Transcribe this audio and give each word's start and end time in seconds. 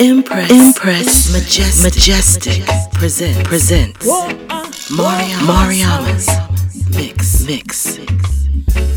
Impress, 0.00 0.50
Impress, 0.50 1.30
Majestic, 1.30 1.94
Majestic, 1.94 2.64
present, 2.94 3.44
presents 3.44 4.06
Mariam, 4.90 5.40
Mariama's 5.46 6.26
Mix, 6.96 7.44
Mix. 7.44 7.98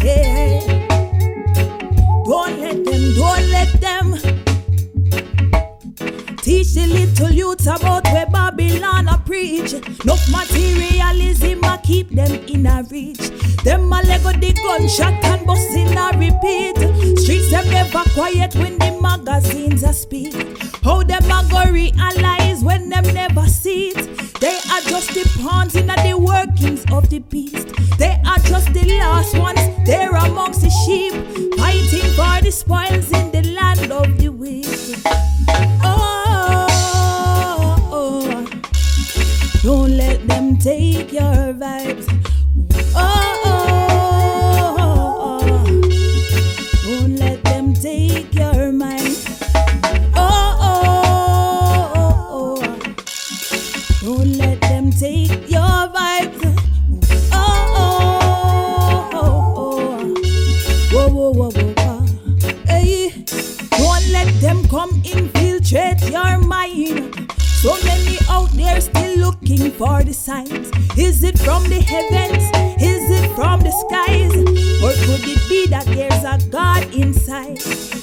Yeah. 0.02 0.62
Don't 2.24 2.58
let 2.58 2.86
them, 2.86 3.16
don't 3.16 3.50
let 3.50 3.81
them 3.81 4.13
teach 6.38 6.74
the 6.74 6.88
little 6.88 7.32
youths 7.32 7.68
about 7.68 8.06
where 8.06 8.26
Babylon 8.28 9.10
a 9.10 9.18
preach. 9.26 9.74
No 10.06 10.16
materialism 10.32 11.66
a 11.66 11.82
keep 11.84 12.12
them 12.12 12.32
in 12.48 12.66
a 12.66 12.82
reach. 12.90 13.30
Them 13.66 13.92
a 13.92 14.02
lego 14.04 14.32
the 14.32 14.54
gunshot 14.54 15.22
and 15.26 15.46
bust 15.46 15.70
in 15.76 15.98
a 15.98 16.12
repeat. 16.18 16.78
Streets 17.20 17.52
them 17.52 17.70
never 17.72 18.04
quiet 18.14 18.56
when 18.56 18.78
the 18.78 18.98
magazines 19.02 19.84
a 19.84 19.92
speak. 19.92 20.53
How 20.84 21.02
them 21.02 21.23
a 21.23 21.47
go 21.50 21.71
realize 21.71 22.63
when 22.63 22.89
them 22.89 23.05
never 23.14 23.46
see 23.47 23.89
it? 23.89 24.33
They 24.41 24.57
are 24.71 24.82
just 24.82 25.14
the 25.14 25.24
pawns 25.41 25.75
in 25.75 25.87
the 25.87 26.18
workings 26.18 26.83
of 26.91 27.10
the 27.10 27.19
beast. 27.19 27.69
They 27.97 28.19
are 28.25 28.39
just 28.39 28.74
the 28.74 28.97
last 28.97 29.38
ones. 29.38 29.61
They're 29.86 30.11
amongst 30.11 30.61
the 30.61 30.69
sheep, 30.86 31.14
fighting 31.57 32.11
for 32.17 32.41
the 32.44 32.52
spoils 32.52 33.11
in 33.11 33.31
the 33.31 33.44
land 33.53 33.91
of 33.91 34.17
the 34.17 34.30
wicked. 34.30 35.02
Oh, 35.83 36.67
oh, 37.91 38.45
oh. 38.45 39.61
don't 39.63 39.91
let 39.95 40.27
them 40.27 40.58
take 40.58 41.13
your 41.13 41.53
vibes. 41.53 42.22
For 69.77 70.03
the 70.03 70.13
signs. 70.13 70.69
Is 70.97 71.23
it 71.23 71.38
from 71.39 71.63
the 71.63 71.81
heavens? 71.81 72.43
Is 72.81 73.09
it 73.09 73.35
from 73.35 73.61
the 73.61 73.71
skies? 73.71 74.33
Or 74.83 74.93
could 75.05 75.27
it 75.27 75.49
be 75.49 75.67
that 75.67 75.85
there's 75.85 76.23
a 76.23 76.38
God 76.49 76.83
inside? 76.93 77.59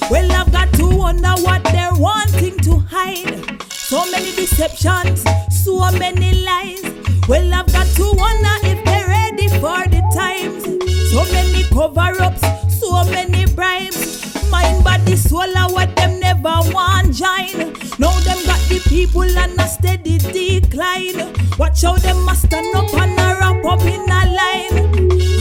Well, 0.09 0.31
I've 0.31 0.51
got 0.51 0.73
to 0.73 0.85
wonder 0.87 1.33
what 1.41 1.63
they're 1.65 1.93
wanting 1.93 2.57
to 2.59 2.79
hide. 2.79 3.61
So 3.71 4.03
many 4.11 4.31
deceptions, 4.35 5.23
so 5.63 5.91
many 5.97 6.43
lies. 6.43 6.83
Well, 7.27 7.53
I've 7.53 7.71
got 7.71 7.87
to 7.87 8.13
wonder 8.15 8.55
if 8.63 8.83
they're 8.85 9.07
ready 9.07 9.47
for 9.59 9.81
the 9.87 10.01
times. 10.13 10.63
So 11.11 11.23
many 11.31 11.63
cover 11.69 12.21
ups, 12.21 12.41
so 12.79 13.03
many 13.05 13.45
bribes. 13.53 14.49
Mind, 14.49 14.83
body, 14.83 15.15
soul, 15.15 15.53
what 15.69 15.95
them 15.95 16.19
never 16.19 16.59
want 16.73 17.13
join. 17.13 17.73
Now 17.99 18.17
them 18.21 18.40
the 18.71 18.89
people 18.89 19.37
on 19.37 19.59
a 19.59 19.67
steady 19.67 20.17
decline. 20.17 21.33
Watch 21.57 21.81
how 21.81 21.97
them 21.97 22.23
must 22.23 22.43
stand 22.43 22.73
up 22.75 22.93
and 22.93 23.19
a 23.19 23.27
wrap 23.39 23.65
up 23.65 23.81
in 23.81 24.01
a 24.01 24.21
line. 24.39 24.77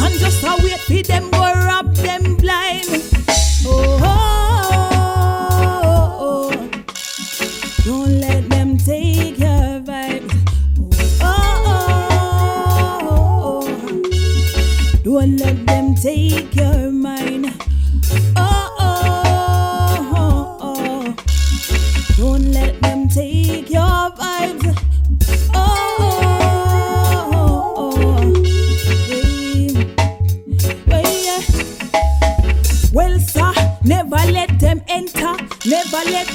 And 0.03 0.15
just 0.19 0.43
a 0.43 0.57
wait 0.63 0.81
for 0.81 1.03
them 1.07 1.40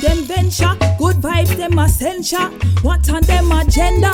day 0.05 0.14
them. 0.49 0.77
Good 0.97 1.17
vibes, 1.17 1.55
them 1.57 1.79
essential. 1.79 2.49
What 2.81 3.09
on 3.09 3.21
them 3.23 3.51
agenda? 3.51 4.11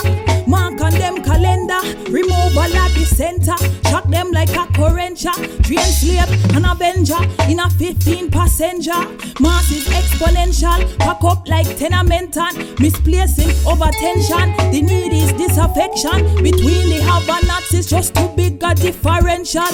Mark 0.48 0.82
on 0.82 0.92
them 0.94 1.24
calendar. 1.24 1.82
Remove 2.10 2.58
all 2.58 2.78
of 2.78 2.94
the 2.94 3.06
center. 3.06 3.56
Shock 3.90 4.06
them 4.06 4.32
like 4.32 4.50
a 4.50 4.66
currentia. 4.74 5.34
Train 5.64 5.80
slave 5.80 6.56
and 6.56 6.66
avenger 6.66 7.22
in 7.50 7.60
a 7.60 7.70
15 7.70 8.32
passenger. 8.32 9.00
Mass 9.40 9.72
is 9.72 9.88
exponential. 9.88 10.98
Pack 11.00 11.24
up 11.24 11.48
like 11.48 11.78
tenement 11.78 12.38
and 12.38 12.80
misplacing 12.80 13.52
over 13.68 13.92
tension. 13.92 14.56
The 14.72 14.82
need 14.82 15.14
is 15.14 15.34
disaffection 15.34 16.44
between 16.44 16.90
the 16.90 17.02
have 17.04 17.30
and 17.30 17.48
nots. 17.48 17.74
It's 17.74 17.88
just 17.88 18.16
too 18.16 18.30
big 18.36 18.62
a 18.64 18.74
differential. 18.74 19.72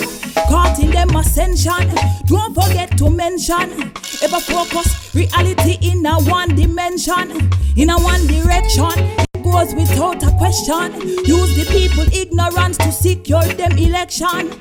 Caught 0.49 0.79
in 0.79 0.91
them 0.91 1.15
ascension. 1.15 1.93
Don't 2.25 2.53
forget 2.53 2.97
to 2.97 3.09
mention. 3.09 3.93
Ever 4.23 4.39
focus 4.39 5.13
reality 5.13 5.77
in 5.81 6.05
a 6.05 6.15
one 6.23 6.46
dimension, 6.55 7.49
in 7.75 7.89
a 7.89 7.97
one 7.97 8.25
direction. 8.27 8.91
Goes 9.43 9.73
without 9.75 10.23
a 10.23 10.31
question. 10.37 10.93
Use 11.25 11.55
the 11.55 11.65
people 11.71 12.05
ignorance 12.13 12.77
to 12.77 12.91
secure 12.91 13.43
them 13.43 13.77
election. 13.77 14.51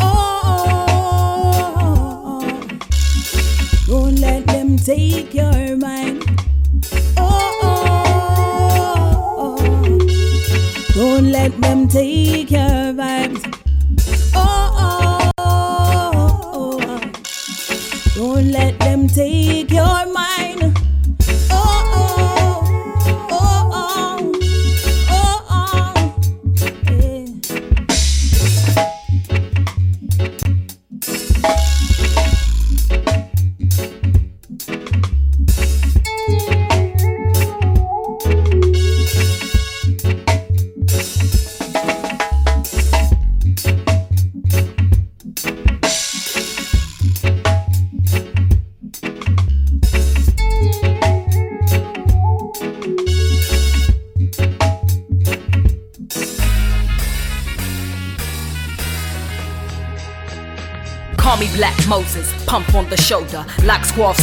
Oh, 0.00 0.84
don't 3.86 4.16
let 4.20 4.46
them 4.46 4.76
take 4.76 5.34
your 5.34 5.76
mind. 5.76 6.24
Oh, 7.16 7.26
don't 10.94 11.32
let 11.32 11.60
them 11.60 11.88
take 11.88 12.50
your 12.50 12.92
vibes. 12.94 13.42
Oh. 14.34 15.30
Don't 18.14 18.50
let 18.50 18.78
them 18.80 19.06
take 19.08 19.70
your 19.70 20.06
mind. 20.12 20.37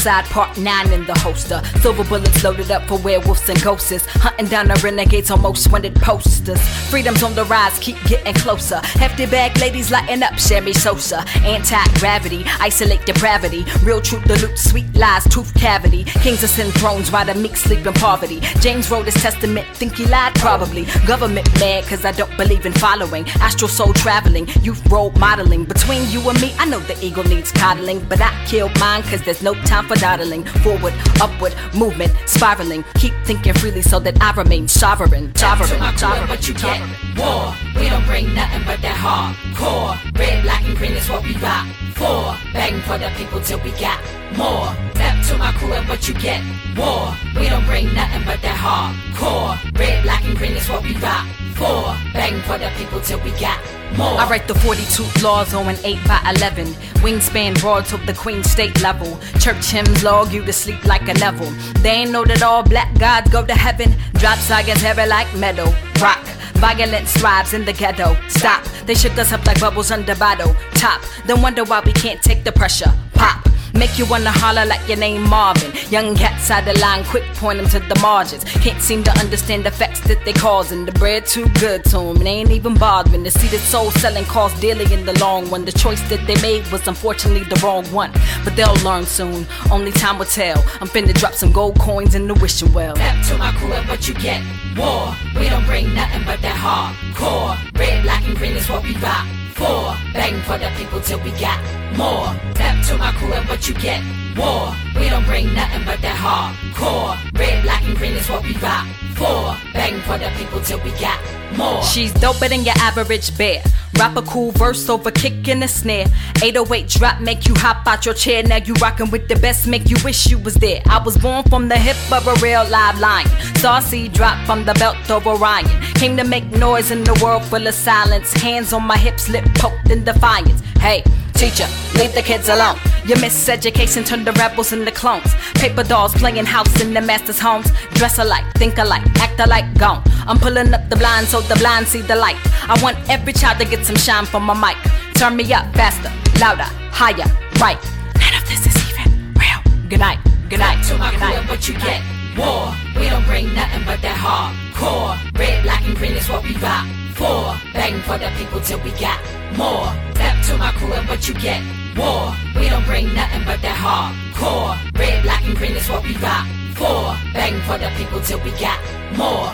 Part 0.05 0.55
9 0.55 0.93
in 0.93 1.03
the 1.05 1.17
holster. 1.19 1.63
Silver 1.81 2.03
bullets 2.03 2.43
loaded 2.43 2.69
up 2.69 2.87
for 2.87 2.99
werewolves 2.99 3.49
and 3.49 3.59
ghosts. 3.63 4.05
Hunting 4.05 4.45
down 4.45 4.67
the 4.67 4.79
renegades 4.83 5.31
on 5.31 5.41
most 5.41 5.71
wanted 5.71 5.95
posters. 5.95 6.61
Freedom's 6.91 7.23
on 7.23 7.33
the 7.33 7.43
rise, 7.45 7.79
keep 7.79 7.97
getting 8.05 8.35
closer. 8.35 8.79
Hefty 8.99 9.25
bag 9.25 9.57
ladies 9.57 9.89
lighting 9.89 10.21
up, 10.21 10.37
Sherry 10.37 10.73
Sosa. 10.73 11.25
Anti 11.43 11.83
gravity, 11.99 12.43
isolate 12.59 13.03
depravity. 13.07 13.65
Real 13.81 13.99
truth, 13.99 14.23
the 14.25 14.39
loot, 14.45 14.59
sweet 14.59 14.93
lies, 14.93 15.23
tooth 15.23 15.51
cavity. 15.55 16.03
Kings 16.03 16.43
ascend 16.43 16.73
thrones 16.75 17.11
while 17.11 17.25
the 17.25 17.33
meek 17.33 17.57
sleep 17.57 17.85
in 17.87 17.93
poverty. 17.93 18.41
James 18.59 18.91
wrote 18.91 19.05
his 19.05 19.15
testament, 19.15 19.65
think 19.75 19.95
he 19.95 20.05
lied 20.05 20.35
probably. 20.35 20.85
Government 21.07 21.51
mad, 21.59 21.83
cause 21.85 22.05
I 22.05 22.11
don't 22.11 22.35
believe 22.37 22.67
in 22.67 22.73
following. 22.73 23.27
Astral 23.41 23.69
soul 23.69 23.93
traveling, 23.93 24.47
youth 24.61 24.85
role 24.91 25.09
modeling. 25.13 25.65
Between 25.65 26.07
you 26.11 26.21
and 26.29 26.39
me, 26.39 26.53
I 26.59 26.65
know 26.65 26.79
the 26.79 26.95
ego 27.03 27.23
needs 27.23 27.51
coddling. 27.51 28.05
But 28.07 28.21
I 28.21 28.29
killed 28.45 28.79
mine, 28.79 29.01
cause 29.01 29.23
there's 29.23 29.41
no 29.41 29.55
time 29.63 29.87
for 29.87 29.94
dawdling. 29.95 30.45
Forward, 30.63 30.93
upward, 31.21 31.55
movement, 31.73 32.13
spiraling. 32.25 32.83
Keep 32.95 33.13
thinking 33.25 33.53
freely 33.53 33.81
so 33.81 33.99
that 33.99 34.21
I 34.21 34.31
remain 34.33 34.67
sovereign. 34.67 35.33
Sovereign, 35.35 35.69
to 35.69 35.77
my 35.79 35.95
sovereign. 35.95 36.27
but 36.27 36.47
you 36.47 36.53
get 36.53 36.81
war. 37.17 37.53
We 37.75 37.89
don't 37.89 38.05
bring 38.05 38.33
nothing 38.33 38.63
but 38.65 38.81
that 38.81 38.97
hardcore. 38.97 39.97
Red, 40.17 40.43
black, 40.43 40.63
and 40.63 40.77
green 40.77 40.93
is 40.93 41.09
what 41.09 41.23
we 41.23 41.35
rock 41.37 41.67
Four, 41.95 42.35
bang 42.51 42.81
for 42.81 42.97
the 42.97 43.09
people 43.15 43.39
till 43.39 43.59
we 43.61 43.71
got 43.79 44.03
more. 44.35 44.75
Step 44.95 45.15
to 45.27 45.37
my 45.37 45.53
crew 45.53 45.71
and 45.71 45.87
what 45.87 46.05
you 46.09 46.13
get, 46.13 46.43
war. 46.75 47.15
We 47.39 47.47
don't 47.47 47.65
bring 47.65 47.85
nothing 47.93 48.23
but 48.25 48.41
that 48.41 48.59
hardcore. 48.59 49.55
Red, 49.79 50.03
black, 50.03 50.25
and 50.25 50.37
green 50.37 50.51
is 50.51 50.67
what 50.67 50.83
we 50.83 50.93
rock 50.97 51.25
for. 51.55 51.95
Bang 52.11 52.41
for 52.41 52.57
the 52.57 52.69
people 52.75 52.99
till 52.99 53.21
we 53.21 53.31
got 53.39 53.63
more. 53.97 54.19
I 54.19 54.29
write 54.29 54.47
the 54.47 54.55
42 54.55 55.23
laws 55.23 55.53
on 55.53 55.67
an 55.67 55.77
8 55.83 55.97
by 56.07 56.33
11. 56.35 56.67
Wingspan 57.03 57.59
broad 57.59 57.85
to 57.87 57.97
the 58.05 58.13
Queen 58.13 58.43
State 58.43 58.81
level. 58.81 59.19
Church 59.39 59.71
hymns 59.71 60.03
log 60.03 60.31
you 60.31 60.43
to 60.45 60.53
sleep 60.53 60.83
like 60.85 61.07
a 61.07 61.13
Neville. 61.13 61.51
They 61.81 61.91
ain't 62.01 62.11
know 62.11 62.25
that 62.25 62.43
all 62.43 62.63
black 62.63 62.97
gods 62.99 63.29
go 63.29 63.45
to 63.45 63.53
heaven. 63.53 63.95
Drop 64.13 64.37
science 64.39 64.81
heavy 64.81 65.07
like 65.07 65.33
metal. 65.35 65.73
Rock. 66.01 66.23
Violence 66.55 67.13
thrives 67.17 67.53
in 67.53 67.65
the 67.65 67.73
ghetto. 67.73 68.15
Stop. 68.29 68.63
They 68.85 68.95
shook 68.95 69.17
us 69.17 69.31
up 69.33 69.45
like 69.45 69.59
bubbles 69.59 69.91
under 69.91 70.15
bottle. 70.15 70.55
Top. 70.73 71.01
Then 71.25 71.41
wonder 71.41 71.63
why 71.63 71.81
we 71.85 71.91
can't 71.91 72.21
take 72.21 72.43
the 72.43 72.51
pressure. 72.51 72.93
Pop. 73.13 73.47
Make 73.75 73.99
you 73.99 74.05
wanna 74.05 74.31
holler 74.31 74.65
like 74.65 74.87
your 74.87 74.97
name 74.97 75.27
Marvin. 75.29 75.73
Young 75.89 76.15
cats 76.15 76.49
out 76.49 76.63
the 76.63 76.79
line, 76.79 77.03
quick 77.03 77.25
point 77.35 77.59
them 77.59 77.67
to 77.69 77.79
the 77.79 77.99
margins. 77.99 78.45
Can't 78.45 78.81
seem 78.81 79.03
to 79.03 79.11
understand 79.19 79.65
the 79.65 79.71
facts 79.71 79.99
that 80.07 80.23
they 80.23 80.31
causing. 80.31 80.85
The 80.85 80.93
bread 80.93 81.25
too 81.25 81.49
good 81.59 81.83
to 81.85 81.97
them, 81.97 82.19
they 82.19 82.29
ain't 82.29 82.51
even 82.51 82.75
bothering. 82.75 83.25
To 83.25 83.31
see 83.31 83.47
the 83.49 83.57
soul 83.57 83.91
selling 83.91 84.23
cost 84.25 84.61
dearly 84.61 84.91
in 84.93 85.05
the 85.05 85.17
long 85.19 85.49
run. 85.49 85.65
The 85.65 85.73
choice 85.73 86.01
that 86.09 86.25
they 86.25 86.41
made 86.41 86.65
was 86.71 86.87
unfortunately 86.87 87.43
the 87.43 87.59
wrong 87.61 87.85
one. 87.91 88.11
But 88.45 88.55
they'll 88.55 88.81
learn 88.85 89.05
soon, 89.05 89.45
only 89.69 89.91
time 89.91 90.19
will 90.19 90.25
tell. 90.25 90.57
I'm 90.79 90.87
finna 90.87 91.13
drop 91.13 91.33
some 91.33 91.51
gold 91.51 91.77
coins 91.77 92.15
in 92.15 92.27
the 92.27 92.33
wishing 92.35 92.71
well. 92.71 92.95
Step 92.95 93.25
to 93.27 93.37
my 93.37 93.51
crew 93.57 93.73
and 93.73 93.87
what 93.89 94.07
you 94.07 94.13
get, 94.13 94.41
war. 94.77 95.13
We 95.37 95.49
don't 95.49 95.65
bring 95.65 95.93
nothing 95.93 96.23
but 96.23 96.41
that 96.41 96.55
hardcore. 96.55 97.57
Red, 97.77 98.03
black, 98.03 98.25
and 98.25 98.37
green 98.37 98.53
is 98.53 98.69
what 98.69 98.83
we 98.83 98.95
rock 98.97 99.27
for. 99.55 99.95
Bang 100.13 100.41
for 100.43 100.57
the 100.57 100.69
people 100.77 100.99
till 101.01 101.19
we 101.19 101.31
got 101.31 101.59
more. 101.95 102.29
Step 102.55 102.75
to 102.87 102.97
my 102.97 103.11
crew 103.13 103.33
and 103.33 103.47
what 103.47 103.67
you 103.67 103.73
get, 103.75 104.01
war. 104.37 104.75
We 104.95 105.09
don't 105.09 105.25
bring 105.25 105.53
nothing 105.53 105.83
but 105.85 106.01
that 106.01 106.17
hardcore. 106.17 107.17
Red, 107.37 107.63
black, 107.63 107.83
and 107.83 107.97
green 107.97 108.13
is 108.13 108.29
what 108.29 108.43
we 108.43 108.53
rock 108.57 108.87
for. 109.15 109.55
Bang 109.73 109.99
for 110.01 110.17
the 110.17 110.31
people 110.37 110.61
till 110.61 110.79
we 110.79 110.91
got 110.99 111.19
more. 111.57 111.83
She's 111.83 112.11
doper 112.13 112.49
than 112.49 112.63
your 112.63 112.75
average 112.79 113.37
bear. 113.37 113.63
Rap 113.97 114.17
a 114.17 114.21
cool 114.23 114.51
verse 114.51 114.89
over 114.89 115.09
kick 115.09 115.47
and 115.47 115.63
a 115.63 115.67
snare. 115.67 116.07
808 116.43 116.87
drop 116.89 117.21
make 117.21 117.47
you 117.47 117.53
hop 117.55 117.87
out 117.87 118.05
your 118.05 118.13
chair. 118.13 118.43
Now 118.43 118.57
you 118.57 118.73
rockin' 118.75 119.09
with 119.09 119.29
the 119.29 119.37
best, 119.37 119.67
make 119.67 119.89
you 119.89 119.95
wish 120.03 120.27
you 120.29 120.37
was 120.37 120.55
there. 120.55 120.81
I 120.87 121.01
was 121.01 121.17
born 121.17 121.43
from 121.43 121.69
the 121.69 121.77
hip 121.77 121.97
of 122.11 122.27
a 122.27 122.33
real 122.41 122.67
live 122.69 122.99
lion. 122.99 123.27
Saucy 123.55 124.09
drop 124.09 124.45
from 124.45 124.65
the 124.65 124.73
belt 124.73 125.09
of 125.09 125.25
Orion. 125.25 125.65
Came 125.93 126.17
to 126.17 126.25
make 126.25 126.45
noise 126.51 126.91
in 126.91 127.03
the 127.03 127.17
world 127.23 127.43
full 127.45 127.65
of 127.65 127.73
silence. 127.73 128.33
Hands 128.33 128.71
on 128.73 128.83
my 128.83 128.97
hips, 128.97 129.29
lip 129.29 129.45
poked 129.55 129.89
in 129.89 130.03
defiance. 130.03 130.61
Hey. 130.79 131.03
Teacher, 131.35 131.67
leave 131.95 132.13
the 132.13 132.21
kids 132.21 132.47
alone. 132.47 132.79
Your 133.05 133.17
miseducation 133.17 134.05
turned 134.05 134.25
the 134.25 134.31
rebels 134.33 134.71
into 134.71 134.89
clones. 134.89 135.33
Paper 135.55 135.83
dolls 135.83 136.13
playing 136.13 136.45
house 136.45 136.81
in 136.81 136.93
the 136.93 137.01
master's 137.01 137.39
homes. 137.39 137.67
Dress 137.93 138.19
alike, 138.19 138.45
think 138.55 138.77
alike, 138.77 139.03
act 139.19 139.39
alike, 139.41 139.65
gone. 139.77 140.01
I'm 140.27 140.39
pulling 140.39 140.73
up 140.73 140.89
the 140.89 140.95
blind 140.95 141.27
so 141.27 141.41
the 141.41 141.55
blind 141.55 141.87
see 141.87 142.01
the 142.01 142.15
light. 142.15 142.37
I 142.69 142.81
want 142.81 142.97
every 143.09 143.33
child 143.33 143.59
to 143.59 143.65
get 143.65 143.85
some 143.85 143.97
shine 143.97 144.25
from 144.25 144.43
my 144.43 144.53
mic. 144.53 144.77
Turn 145.15 145.35
me 145.35 145.43
up 145.53 145.65
faster, 145.75 146.09
louder, 146.39 146.69
higher, 146.89 147.27
right. 147.59 147.83
None 148.17 148.41
of 148.41 148.47
this 148.47 148.65
is 148.65 148.75
even 148.89 149.33
real. 149.33 149.59
Good 149.89 149.99
night, 149.99 150.19
good 150.49 150.59
night. 150.59 150.81
To 150.85 150.97
my 150.97 151.11
good 151.11 151.19
night. 151.19 151.49
what 151.49 151.67
you 151.67 151.73
get. 151.75 152.01
War. 152.37 152.73
We 152.95 153.09
don't 153.09 153.25
bring 153.25 153.53
nothing 153.53 153.83
but 153.85 154.01
that 154.01 154.17
hardcore. 154.17 155.19
Red, 155.37 155.63
black, 155.63 155.85
and 155.85 155.97
green 155.97 156.13
is 156.13 156.29
what 156.29 156.43
we 156.43 156.55
rock 156.57 156.87
for. 157.15 157.55
Bang 157.73 157.99
for 158.01 158.17
the 158.17 158.29
people 158.37 158.59
till 158.59 158.79
we 158.79 158.91
got 158.91 159.19
more. 159.57 159.87
Step 160.15 160.35
to 160.47 160.57
my 160.57 160.71
crew 160.77 160.93
and 160.93 161.07
what 161.07 161.27
you 161.27 161.33
get, 161.35 161.61
war. 161.97 162.35
We 162.55 162.69
don't 162.69 162.85
bring 162.85 163.13
nothing 163.13 163.43
but 163.45 163.61
that 163.61 163.77
hardcore. 163.85 164.75
Red, 164.99 165.23
black, 165.23 165.43
and 165.45 165.55
green 165.55 165.75
is 165.75 165.89
what 165.89 166.03
we 166.03 166.15
rock 166.17 166.45
for. 166.75 167.15
Bang 167.33 167.55
for 167.67 167.77
the 167.77 167.89
people 167.97 168.19
till 168.21 168.39
we 168.43 168.51
got 168.59 168.79
more. 169.15 169.51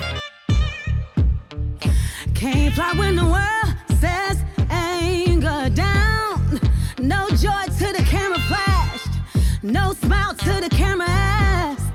Can't 2.33 2.73
fly 2.73 2.93
when 2.97 3.15
the 3.15 3.25
world 3.35 3.69
says 3.99 4.37
anger 4.69 5.69
down. 5.69 6.59
No 6.97 7.29
joy 7.29 7.63
to 7.79 7.87
the 7.97 8.03
camera 8.13 8.39
flashed. 8.49 9.13
No 9.61 9.93
smile 9.93 10.33
to 10.33 10.53
the 10.61 10.69
camera 10.69 11.07
asked. 11.07 11.91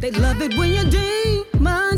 They 0.00 0.10
love 0.10 0.42
it 0.42 0.56
when 0.58 0.72
you're 0.72 0.90
demons 0.90 1.93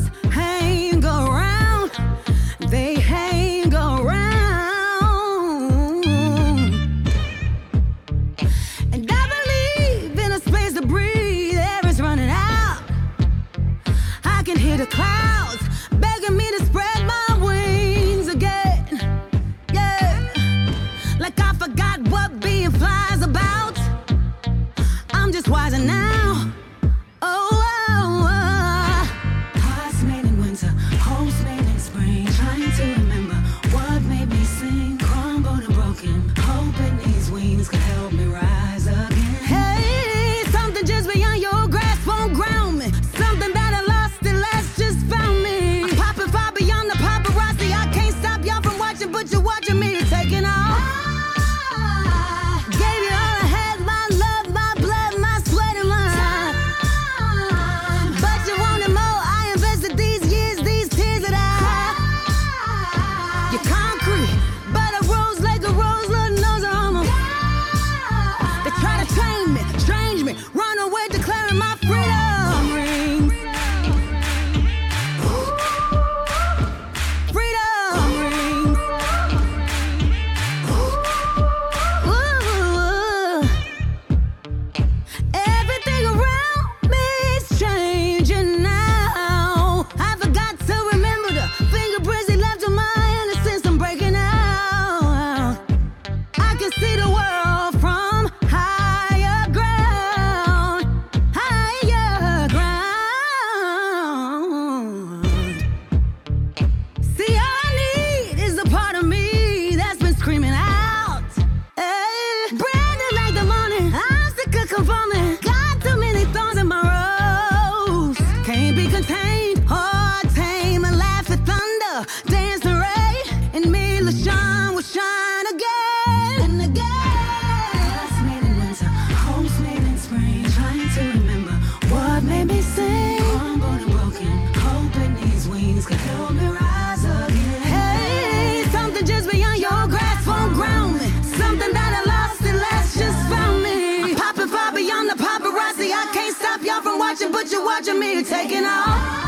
you're 147.56 147.64
watching 147.64 147.98
me 147.98 148.22
taking 148.22 148.66
off. 148.66 149.25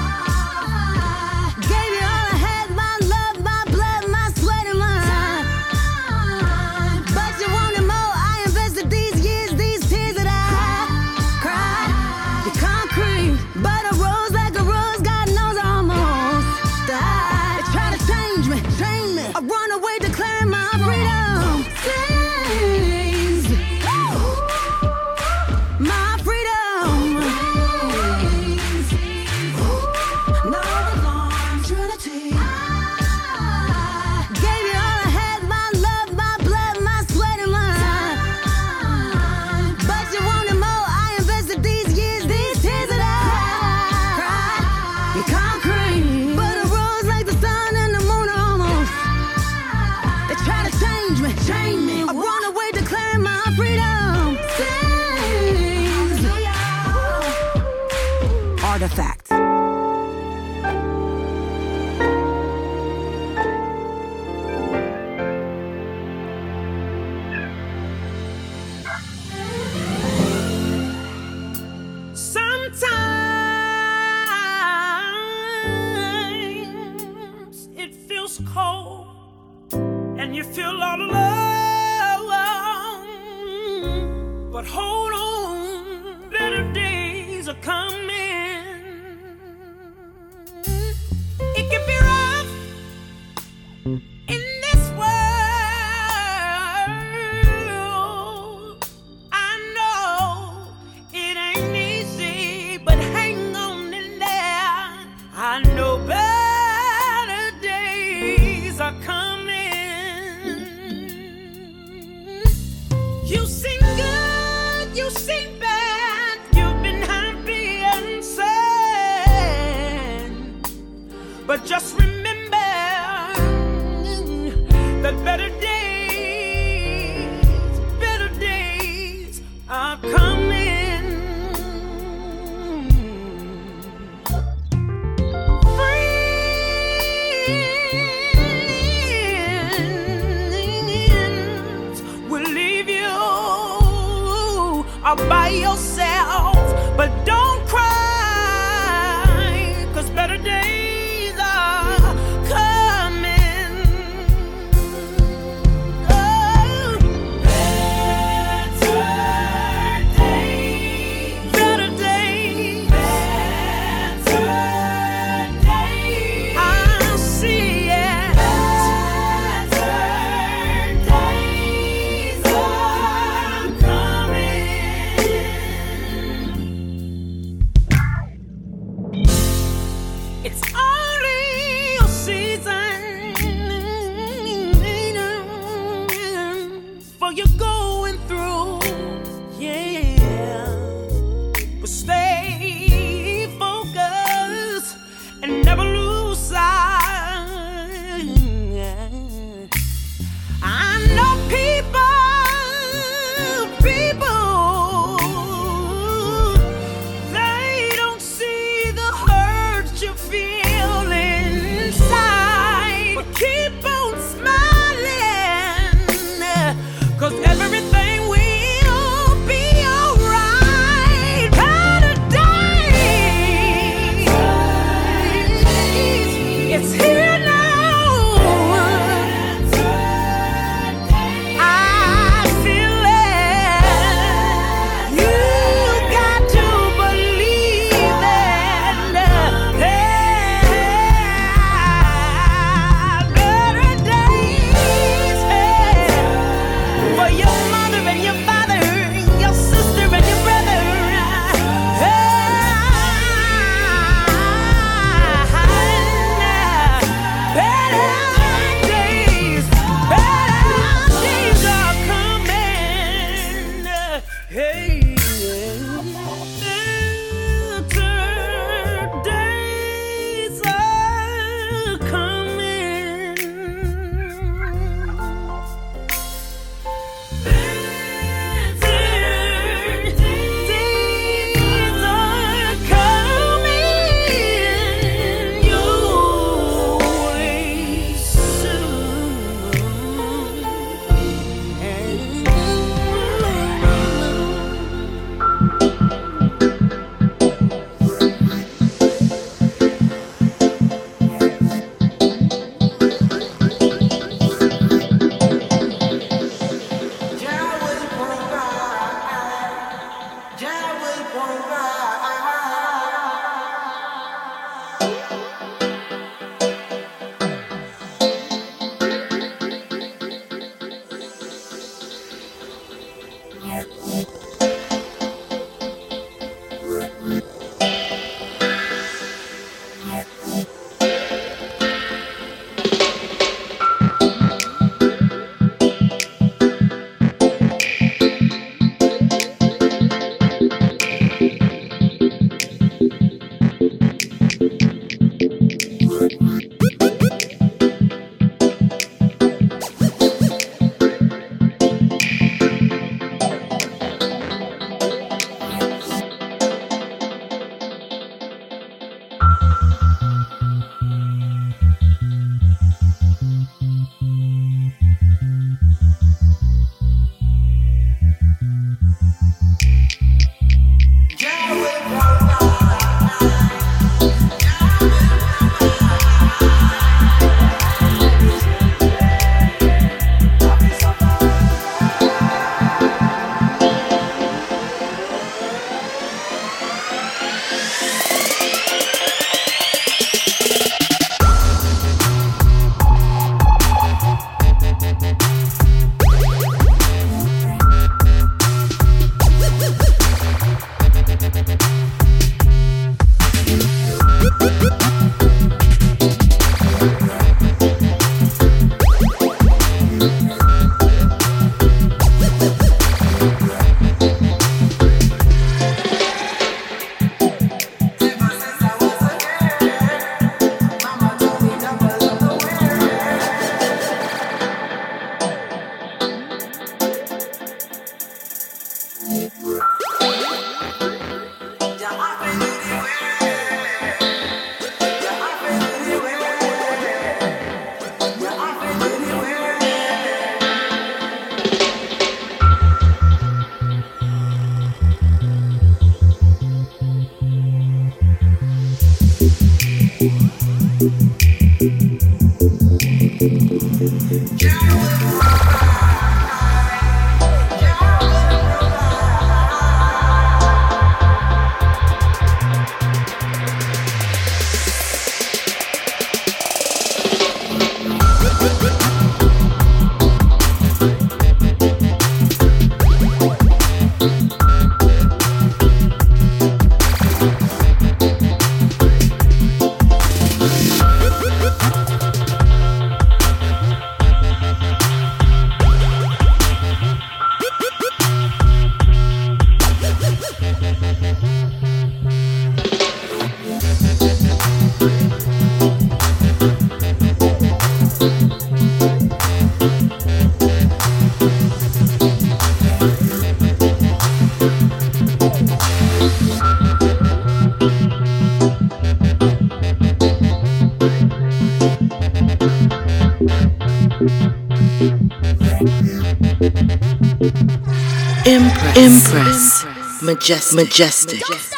Impress. 518.98 519.84
Majestic. 520.20 520.74
Majestic. 520.74 521.77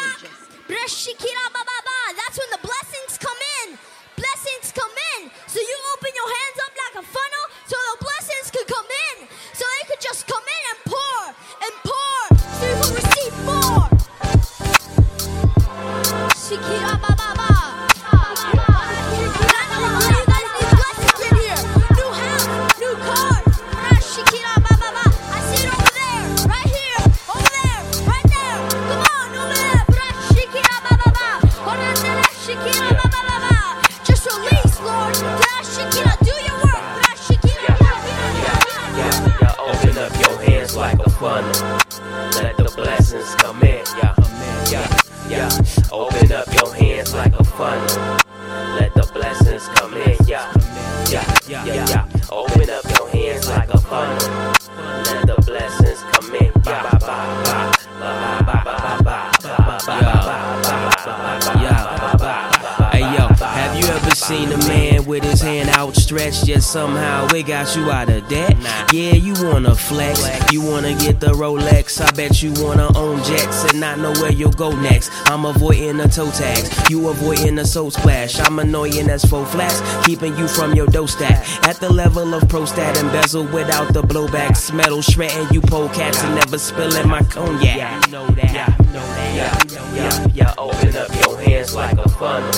Somehow 66.71 67.27
it 67.35 67.43
got 67.43 67.75
you 67.75 67.91
out 67.91 68.09
of 68.09 68.25
debt. 68.29 68.55
Yeah, 68.93 69.11
you 69.11 69.33
wanna 69.43 69.75
flex, 69.75 70.23
you 70.53 70.61
wanna 70.61 70.93
get 70.93 71.19
the 71.19 71.33
Rolex. 71.33 71.99
I 71.99 72.09
bet 72.11 72.41
you 72.41 72.53
wanna 72.63 72.97
own 72.97 73.21
jets 73.25 73.65
and 73.65 73.81
not 73.81 73.99
know 73.99 74.13
where 74.21 74.31
you'll 74.31 74.53
go 74.53 74.71
next. 74.71 75.11
I'm 75.25 75.43
avoiding 75.43 75.97
the 75.97 76.07
toe 76.07 76.31
tags, 76.31 76.69
you 76.89 77.09
avoiding 77.09 77.55
the 77.55 77.65
soul 77.65 77.91
splash. 77.91 78.39
I'm 78.39 78.57
annoying 78.59 79.09
as 79.09 79.25
faux 79.25 79.51
flats, 79.51 79.81
keeping 80.05 80.37
you 80.37 80.47
from 80.47 80.73
your 80.73 80.87
dough 80.87 81.07
stack. 81.07 81.45
At 81.67 81.75
the 81.81 81.91
level 81.91 82.33
of 82.33 82.47
pro 82.47 82.63
stat 82.63 82.97
embezzle 82.97 83.47
without 83.47 83.93
the 83.93 84.01
blowbacks. 84.01 84.73
Metal 84.73 85.01
shredding 85.01 85.47
you 85.51 85.59
pole 85.59 85.89
cats 85.89 86.23
and 86.23 86.35
never 86.35 86.57
spilling 86.57 87.09
my 87.09 87.21
cognac. 87.23 87.75
Yeah, 87.75 87.99
you 88.05 88.11
know 88.13 88.27
that. 88.27 88.53
Yeah, 88.53 88.67
know 88.93 89.05
that. 89.17 89.35
Yeah, 89.35 89.93
yeah, 89.93 90.27
yeah. 90.33 90.53
Open 90.57 90.95
up 90.95 91.09
your 91.21 91.37
hands 91.37 91.75
like 91.75 91.97
a 91.97 92.07
funnel. 92.07 92.49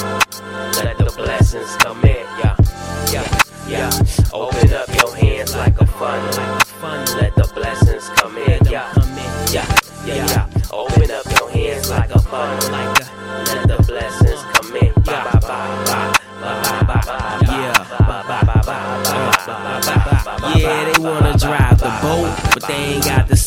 Let 0.84 0.99
the 0.99 1.12
blessings 1.17 1.76
come 1.78 2.04
in. 2.06 2.33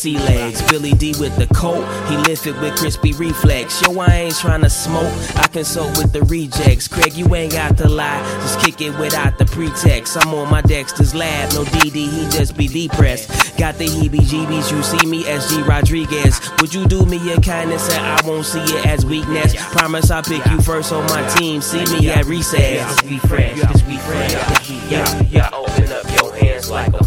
Sea 0.07 0.17
legs. 0.19 0.61
Billy 0.71 0.93
Dee 0.93 1.13
with 1.19 1.35
the 1.35 1.53
coat, 1.53 1.83
he 2.07 2.15
lifted 2.15 2.57
with 2.61 2.77
crispy 2.77 3.11
reflex. 3.11 3.81
Yo, 3.81 3.99
I 3.99 4.07
ain't 4.07 4.37
trying 4.37 4.61
to 4.61 4.69
smoke, 4.69 5.11
I 5.35 5.47
consult 5.47 5.97
with 5.97 6.13
the 6.13 6.21
rejects. 6.23 6.87
Craig, 6.87 7.13
you 7.13 7.35
ain't 7.35 7.51
got 7.51 7.77
to 7.79 7.89
lie, 7.89 8.21
just 8.39 8.61
kick 8.61 8.79
it 8.79 8.97
without 8.97 9.37
the 9.37 9.43
pretext. 9.43 10.15
I'm 10.15 10.33
on 10.33 10.49
my 10.49 10.61
Dexter's 10.61 11.13
lab, 11.13 11.51
no 11.51 11.65
Dee 11.65 11.89
Dee, 11.89 12.07
he 12.07 12.21
just 12.29 12.55
be 12.55 12.69
depressed. 12.69 13.57
Got 13.57 13.79
the 13.79 13.87
heebie 13.87 14.23
jeebies, 14.31 14.71
you 14.71 14.81
see 14.81 15.05
me, 15.05 15.27
as 15.27 15.49
G 15.49 15.61
Rodriguez. 15.63 16.39
Would 16.61 16.73
you 16.73 16.85
do 16.85 17.05
me 17.05 17.17
a 17.33 17.41
kindness 17.41 17.93
and 17.93 18.05
I 18.05 18.25
won't 18.25 18.45
see 18.45 18.63
it 18.63 18.85
as 18.85 19.05
weakness? 19.05 19.55
Promise 19.73 20.09
I'll 20.09 20.23
pick 20.23 20.45
you 20.45 20.61
first 20.61 20.93
on 20.93 21.03
my 21.07 21.27
team, 21.35 21.59
see 21.59 21.83
me 21.99 22.11
at 22.11 22.23
recess. 22.27 22.79
Just 22.79 23.09
be 23.09 23.17
fresh, 23.27 23.59
just 23.59 23.85
be 23.85 23.97
fresh. 23.97 24.31
Yeah, 24.89 25.21
yeah, 25.29 25.49
open 25.51 25.91
up 25.91 26.05
your 26.17 26.33
hands 26.33 26.69
like 26.69 26.93
a 26.93 27.03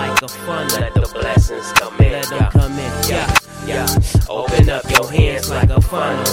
like 0.00 0.22
a 0.22 0.28
funnel. 0.28 0.99
Let 1.30 1.36
the 1.36 1.48
blessings 1.48 1.72
come 1.74 2.00
in. 2.00 2.12
Let 2.12 2.28
them 2.28 2.50
come 2.50 2.72
in. 2.72 3.08
Yeah, 3.08 3.34
yeah. 3.64 3.86
Open 4.28 4.68
up 4.68 4.90
your 4.90 5.10
hands 5.12 5.48
like 5.48 5.70
a 5.70 5.80
funnel. 5.80 6.24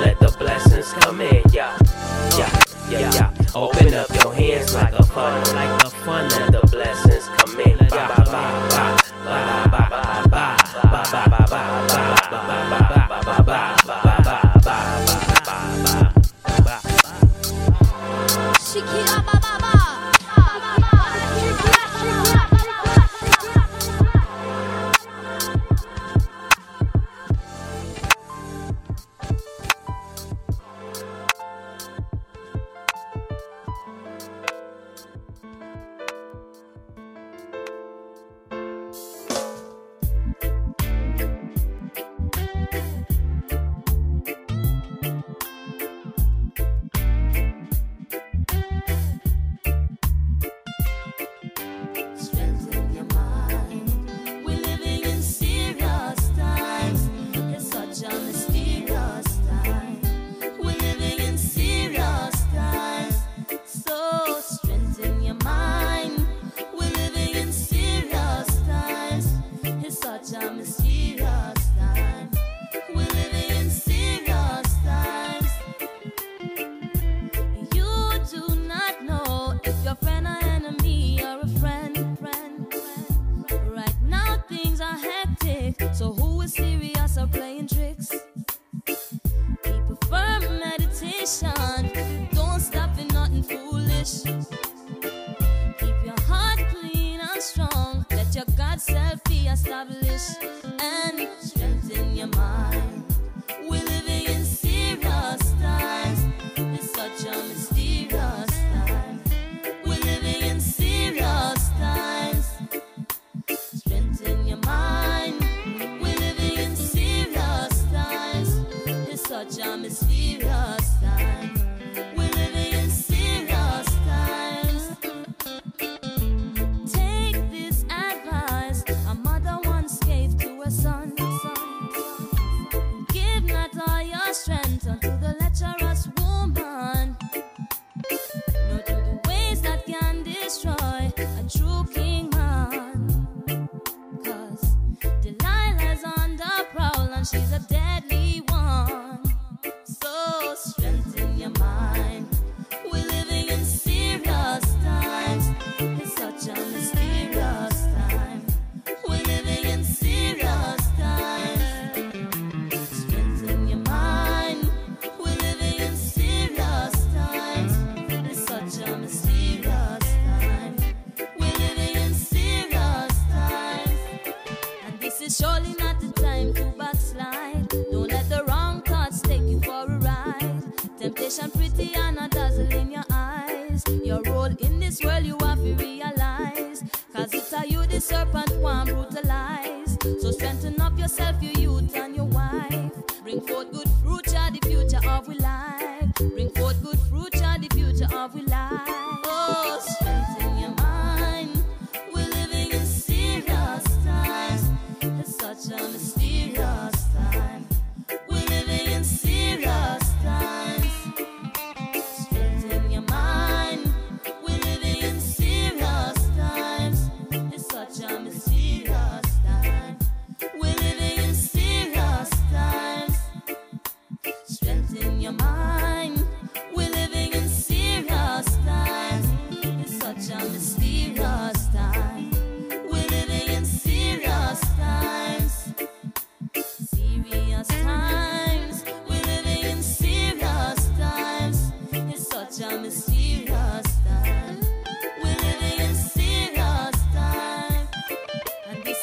Let 0.00 0.18
the 0.18 0.34
blessings 0.36 0.92
come 0.94 1.20
in. 1.20 1.42
Yeah, 1.52 1.78
uh, 1.80 2.36
yeah, 2.36 2.62
yeah, 2.90 3.12
yeah. 3.14 3.32
Open 3.54 3.94
up 3.94 4.10
your 4.10 4.34
hands 4.34 4.74
like 4.74 4.92
a 4.92 5.04
funnel, 5.04 5.54
like 5.54 5.82
a 5.84 5.90
funnel. 5.90 6.67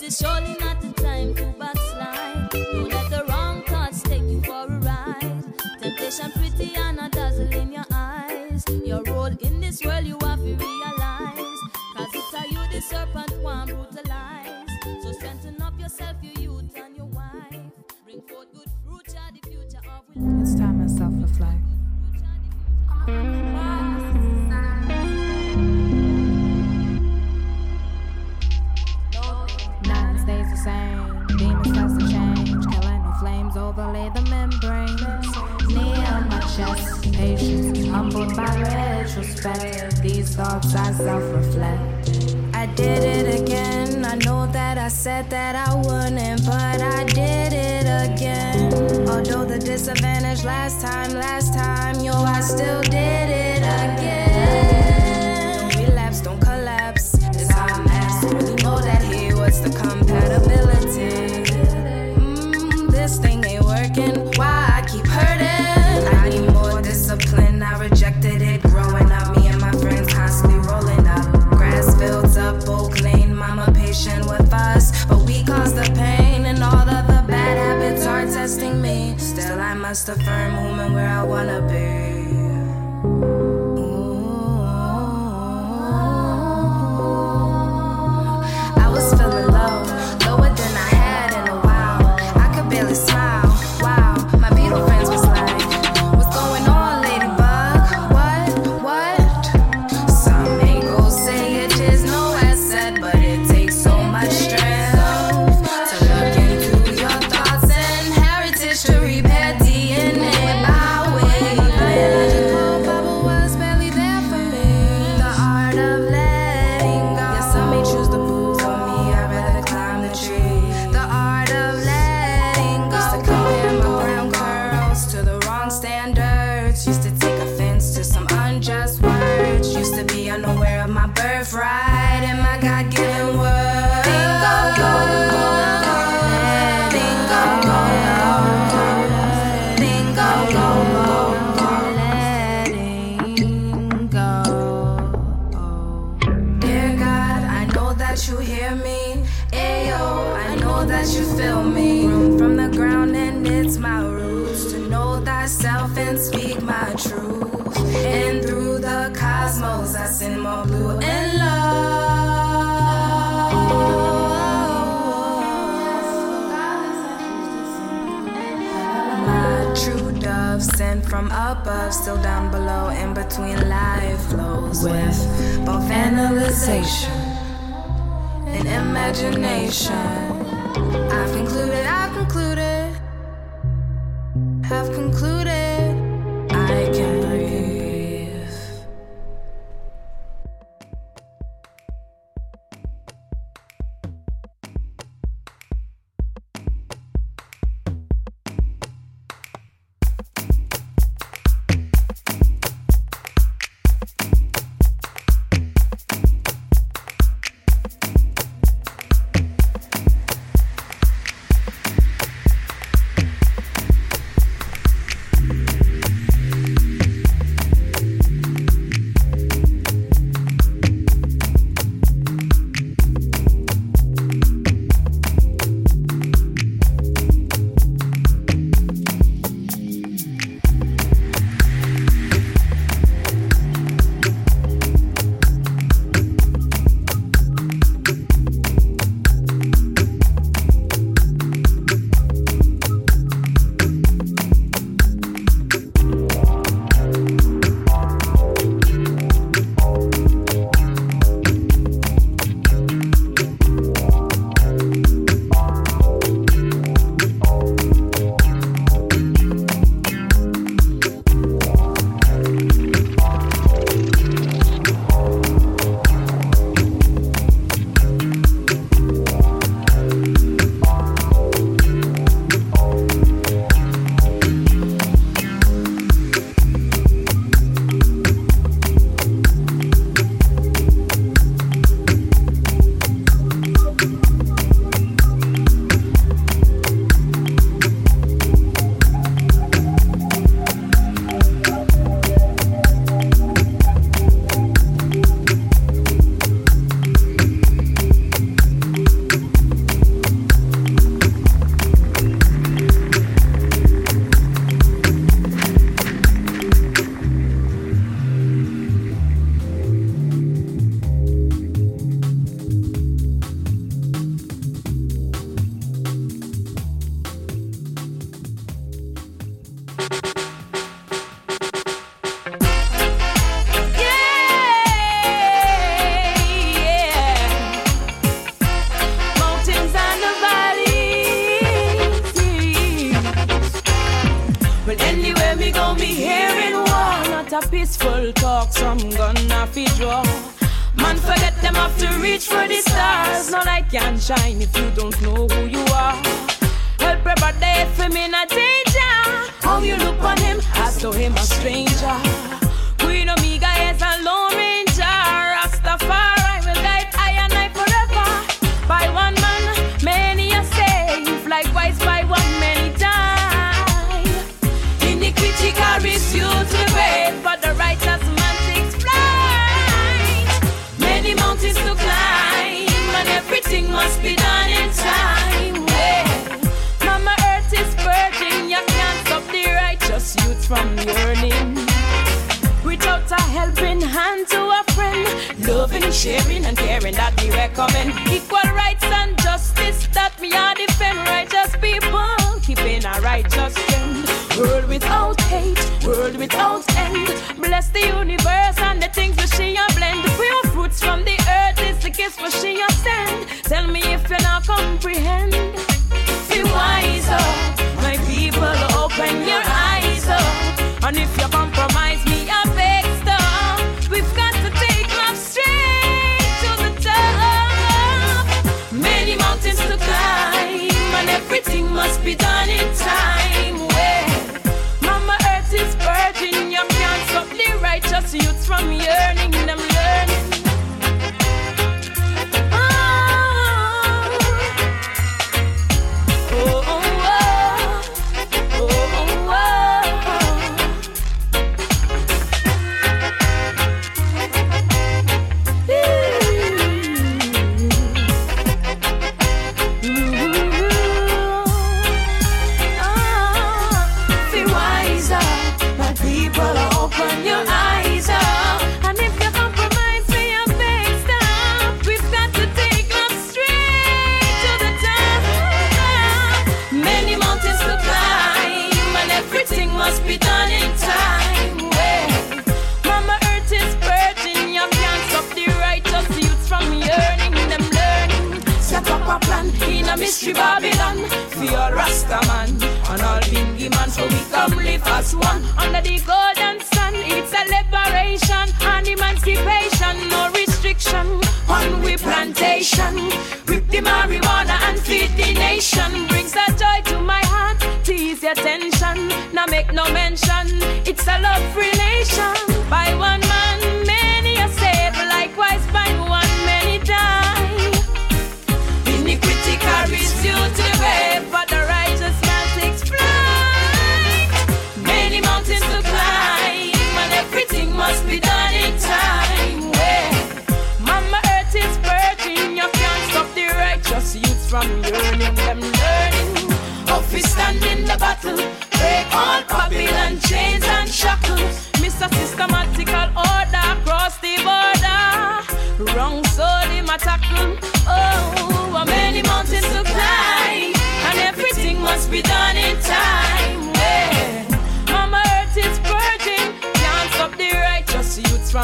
I've 0.07 0.64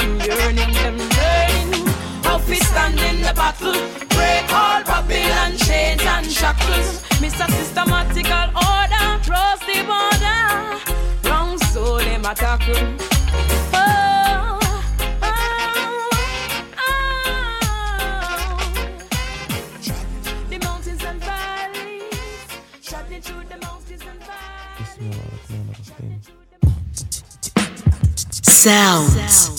them 0.02 0.20
yearning, 0.22 0.74
them 0.74 0.97
learning 0.97 1.88
how 2.24 2.38
we 2.49 2.56
stand 2.56 2.99
in 2.99 3.22
the 3.22 3.34
battle. 3.34 3.74
Break 4.10 4.52
all 4.54 4.84
Babylon 4.84 5.58
chains 5.58 6.02
and 6.02 6.26
shackles. 6.26 7.02
Mr. 7.22 7.45
Systematical 7.58 8.49
order, 8.56 9.20
cross 9.28 9.60
the 9.70 9.84
border. 9.89 10.43
Wrong 11.30 11.58
soul, 11.58 11.97
them 11.97 12.26
attacking. 12.26 12.97
Oh, 13.74 14.60
oh, 15.22 15.30
oh. 16.78 16.89
The 20.49 20.58
mountains 20.60 21.04
and 21.04 21.20
valleys, 21.22 22.47
traveling 22.84 23.22
through 23.22 23.45
the 23.45 23.58
mountains 23.66 24.04
and 24.10 24.20
valleys. 24.24 24.91
Sounds. 28.43 29.14
Sounds 29.14 29.51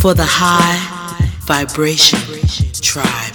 for 0.00 0.14
the 0.14 0.24
high 0.24 0.78
vibration 1.40 2.18
tribe. 2.80 3.34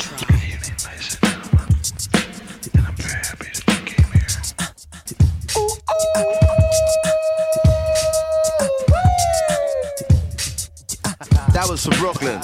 That 11.52 11.68
was 11.70 11.86
from 11.86 11.98
Brooklyn. 12.00 12.40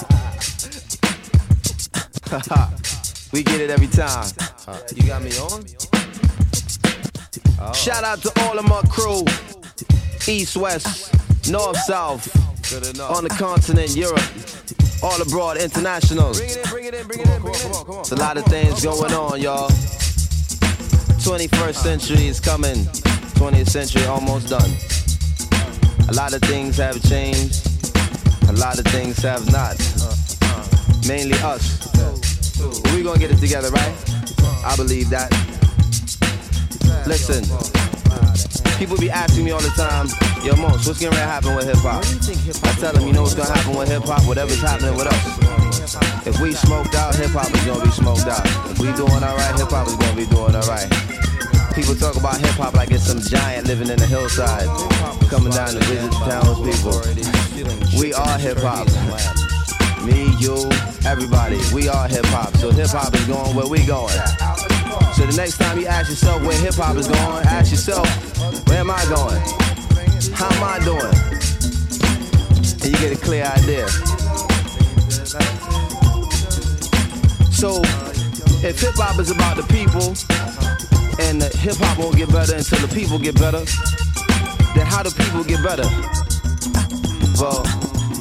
we 3.31 3.43
get 3.43 3.61
it 3.61 3.69
every 3.69 3.87
time. 3.87 4.27
You 4.95 5.03
got 5.07 5.21
me 5.21 5.31
on? 5.39 5.65
Shout 7.73 8.03
out 8.03 8.21
to 8.21 8.31
all 8.41 8.59
of 8.59 8.65
my 8.67 8.81
crew, 8.89 9.23
East, 10.27 10.57
West, 10.57 11.49
North, 11.49 11.77
South. 11.77 12.48
On 12.71 13.23
the 13.23 13.29
continent, 13.29 13.95
Europe, 13.95 14.21
all 15.01 15.19
abroad, 15.19 15.57
international. 15.57 16.29
It's 16.35 18.11
a 18.11 18.15
lot 18.15 18.37
of 18.37 18.45
things 18.45 18.83
going 18.83 19.11
on, 19.11 19.41
y'all. 19.41 19.69
21st 21.19 21.73
century 21.73 22.27
is 22.27 22.39
coming, 22.39 22.75
20th 23.41 23.69
century 23.69 24.05
almost 24.05 24.49
done. 24.49 24.69
A 26.09 26.13
lot 26.13 26.35
of 26.35 26.41
things 26.43 26.77
have 26.77 27.01
changed, 27.09 27.65
a 28.47 28.53
lot 28.53 28.77
of 28.77 28.85
things 28.85 29.17
have 29.23 29.51
not. 29.51 29.75
Mainly 31.07 31.39
us. 31.39 31.89
But 31.97 32.93
we 32.93 33.01
gonna 33.01 33.17
get 33.17 33.31
it 33.31 33.39
together, 33.39 33.71
right? 33.71 33.95
I 34.63 34.75
believe 34.75 35.09
that. 35.09 35.31
Listen. 37.07 37.88
People 38.79 38.95
be 38.95 39.11
asking 39.11 39.43
me 39.43 39.51
all 39.51 39.59
the 39.59 39.67
time, 39.75 40.07
yo, 40.41 40.55
Mos, 40.55 40.87
what's 40.87 41.03
gonna 41.03 41.13
happen 41.17 41.53
with 41.53 41.67
hip 41.67 41.83
hop? 41.83 41.99
I 41.99 42.71
tell 42.79 42.93
them, 42.93 43.05
you 43.05 43.11
know 43.11 43.23
what's 43.23 43.35
gonna 43.35 43.51
happen 43.51 43.75
with 43.75 43.89
hip 43.89 44.03
hop? 44.03 44.23
Whatever's 44.23 44.61
happening 44.61 44.95
with 44.95 45.05
us. 45.05 46.25
If 46.25 46.39
we 46.39 46.53
smoked 46.53 46.95
out, 46.95 47.13
hip 47.13 47.31
hop 47.31 47.53
is 47.53 47.65
gonna 47.65 47.83
be 47.83 47.91
smoked 47.91 48.27
out. 48.27 48.45
If 48.71 48.79
we 48.79 48.87
doing 48.95 49.19
alright, 49.19 49.59
hip 49.59 49.67
hop 49.67 49.85
is 49.85 49.97
gonna 49.99 50.15
be 50.15 50.25
doing 50.27 50.55
alright. 50.55 50.87
People 51.75 51.93
talk 51.93 52.15
about 52.15 52.39
hip 52.39 52.55
hop 52.55 52.73
like 52.73 52.91
it's 52.91 53.03
some 53.03 53.19
giant 53.19 53.67
living 53.67 53.89
in 53.89 53.99
the 53.99 54.07
hillside, 54.07 54.71
coming 55.27 55.51
down 55.51 55.75
to 55.75 55.83
visit 55.83 56.09
the 56.15 56.23
townspeople. 56.23 57.99
We 57.99 58.13
are 58.13 58.37
hip 58.39 58.59
hop. 58.63 58.87
Me, 60.07 60.31
you, 60.39 60.55
everybody, 61.03 61.59
we 61.75 61.89
are 61.89 62.07
hip 62.07 62.25
hop. 62.31 62.55
So 62.55 62.71
hip 62.71 62.95
hop 62.95 63.13
is 63.13 63.25
going 63.25 63.57
where 63.57 63.67
we 63.67 63.85
going. 63.85 64.15
So 65.19 65.25
the 65.25 65.35
next 65.35 65.57
time 65.57 65.77
you 65.77 65.85
ask 65.85 66.09
yourself 66.09 66.41
where 66.43 66.57
hip 66.57 66.75
hop 66.75 66.95
is 66.95 67.09
going, 67.09 67.45
ask 67.47 67.71
yourself, 67.71 68.07
where 68.69 68.79
am 68.79 68.89
I 68.89 69.03
going? 69.11 69.35
How 70.31 70.47
am 70.47 70.63
I 70.63 70.79
doing? 70.79 71.11
And 72.79 72.85
you 72.85 72.97
get 73.03 73.11
a 73.11 73.19
clear 73.19 73.43
idea. 73.43 73.89
So 77.51 77.81
if 78.63 78.79
hip 78.79 78.95
hop 78.95 79.19
is 79.19 79.29
about 79.29 79.57
the 79.57 79.67
people, 79.67 80.15
and 81.27 81.41
the 81.41 81.51
hip 81.57 81.75
hop 81.75 81.99
won't 81.99 82.15
get 82.15 82.31
better 82.31 82.55
until 82.55 82.79
the 82.79 82.95
people 82.95 83.19
get 83.19 83.35
better, 83.35 83.65
then 84.73 84.85
how 84.85 85.03
do 85.03 85.11
people 85.11 85.43
get 85.43 85.61
better? 85.61 85.83
Well, 87.35 87.65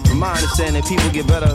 from 0.03 0.19
my 0.19 0.35
understanding, 0.35 0.83
people 0.83 1.09
get 1.11 1.29
better 1.29 1.55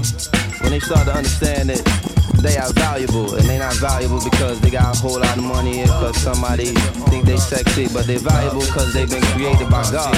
when 0.63 0.71
they 0.71 0.79
start 0.79 1.05
to 1.07 1.13
understand 1.13 1.67
that 1.67 2.12
they 2.43 2.57
are 2.57 2.71
valuable 2.73 3.33
and 3.35 3.45
they 3.47 3.57
not 3.57 3.73
valuable 3.75 4.21
because 4.21 4.59
they 4.59 4.69
got 4.69 4.95
a 4.95 4.99
whole 4.99 5.19
lot 5.19 5.37
of 5.37 5.43
money 5.43 5.81
because 5.81 6.17
somebody 6.17 6.75
think 7.07 7.25
they 7.25 7.37
sexy, 7.37 7.87
but 7.87 8.05
they're 8.05 8.19
valuable 8.19 8.59
because 8.59 8.93
they've 8.93 9.09
been 9.09 9.23
created 9.31 9.69
by 9.69 9.83
God. 9.91 10.13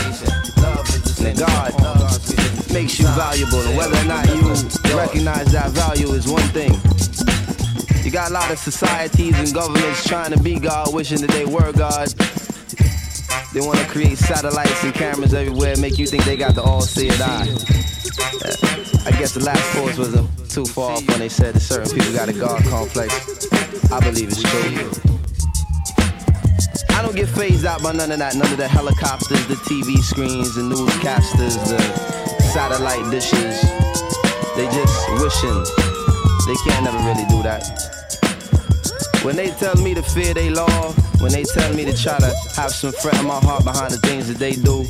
And 1.22 1.38
God 1.38 1.74
makes 2.74 3.00
you 3.00 3.06
valuable, 3.14 3.62
and 3.62 3.78
whether 3.78 3.96
or 3.96 4.06
not 4.06 4.28
you 4.36 4.42
recognize 4.98 5.52
that 5.52 5.70
value 5.72 6.12
is 6.14 6.28
one 6.28 6.48
thing. 6.50 6.74
You 8.04 8.12
got 8.12 8.32
a 8.32 8.34
lot 8.34 8.52
of 8.52 8.58
societies 8.58 9.38
and 9.40 9.54
governments 9.54 10.08
trying 10.08 10.32
to 10.32 10.40
be 10.40 10.60
God, 10.60 10.94
wishing 10.94 11.22
that 11.22 11.32
they 11.32 11.46
were 11.46 11.72
God. 11.72 12.10
They 13.54 13.62
want 13.62 13.80
to 13.80 13.86
create 13.86 14.18
satellites 14.18 14.84
and 14.84 14.94
cameras 14.94 15.34
everywhere, 15.34 15.78
make 15.78 15.98
you 15.98 16.08
think 16.08 16.26
they 16.26 16.38
got 16.38 16.56
the 16.56 16.62
all-seeing 16.62 17.22
eye. 17.22 17.85
Uh, 18.20 18.56
I 19.06 19.12
guess 19.12 19.34
the 19.34 19.44
Last 19.44 19.62
Poets 19.76 19.98
wasn't 19.98 20.30
too 20.50 20.66
far 20.66 20.92
off 20.92 21.08
when 21.08 21.20
they 21.20 21.30
said 21.30 21.54
that 21.54 21.60
certain 21.60 21.92
people 21.94 22.14
got 22.14 22.30
a 22.30 22.34
God 22.34 22.64
complex. 22.64 23.12
I 23.92 24.00
believe 24.00 24.30
it's 24.30 24.42
true. 24.42 25.16
I 26.96 27.02
don't 27.02 27.16
get 27.16 27.28
phased 27.28 27.66
out 27.66 27.84
by 27.84 27.92
none 27.92 28.12
of 28.12 28.20
that, 28.20 28.36
none 28.36 28.52
of 28.52 28.58
the 28.58 28.68
helicopters, 28.68 29.46
the 29.48 29.56
TV 29.56 29.98
screens, 29.98 30.56
the 30.56 30.62
newscasters, 30.62 31.60
the 31.68 31.80
satellite 32.54 33.12
dishes. 33.12 33.62
They 34.56 34.66
just 34.72 34.96
wishing. 35.20 35.64
They 36.48 36.56
can't 36.64 36.86
never 36.86 36.98
really 37.00 37.26
do 37.28 37.44
that. 37.44 37.68
When 39.24 39.36
they 39.36 39.50
tell 39.52 39.76
me 39.76 39.94
to 39.94 40.04
fear 40.04 40.34
they 40.34 40.50
law, 40.50 40.92
when 41.20 41.32
they 41.32 41.44
tell 41.44 41.74
me 41.74 41.84
to 41.86 41.98
try 41.98 42.18
to 42.20 42.34
have 42.56 42.72
some 42.72 42.94
fret 42.94 43.20
in 43.20 43.26
my 43.26 43.40
heart 43.40 43.64
behind 43.64 43.92
the 43.92 43.98
things 43.98 44.28
that 44.28 44.38
they 44.38 44.54
do, 44.54 44.84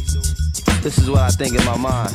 this 0.82 0.98
is 1.00 1.10
what 1.10 1.22
I 1.22 1.30
think 1.30 1.56
in 1.58 1.66
my 1.66 1.78
mind. 1.78 2.14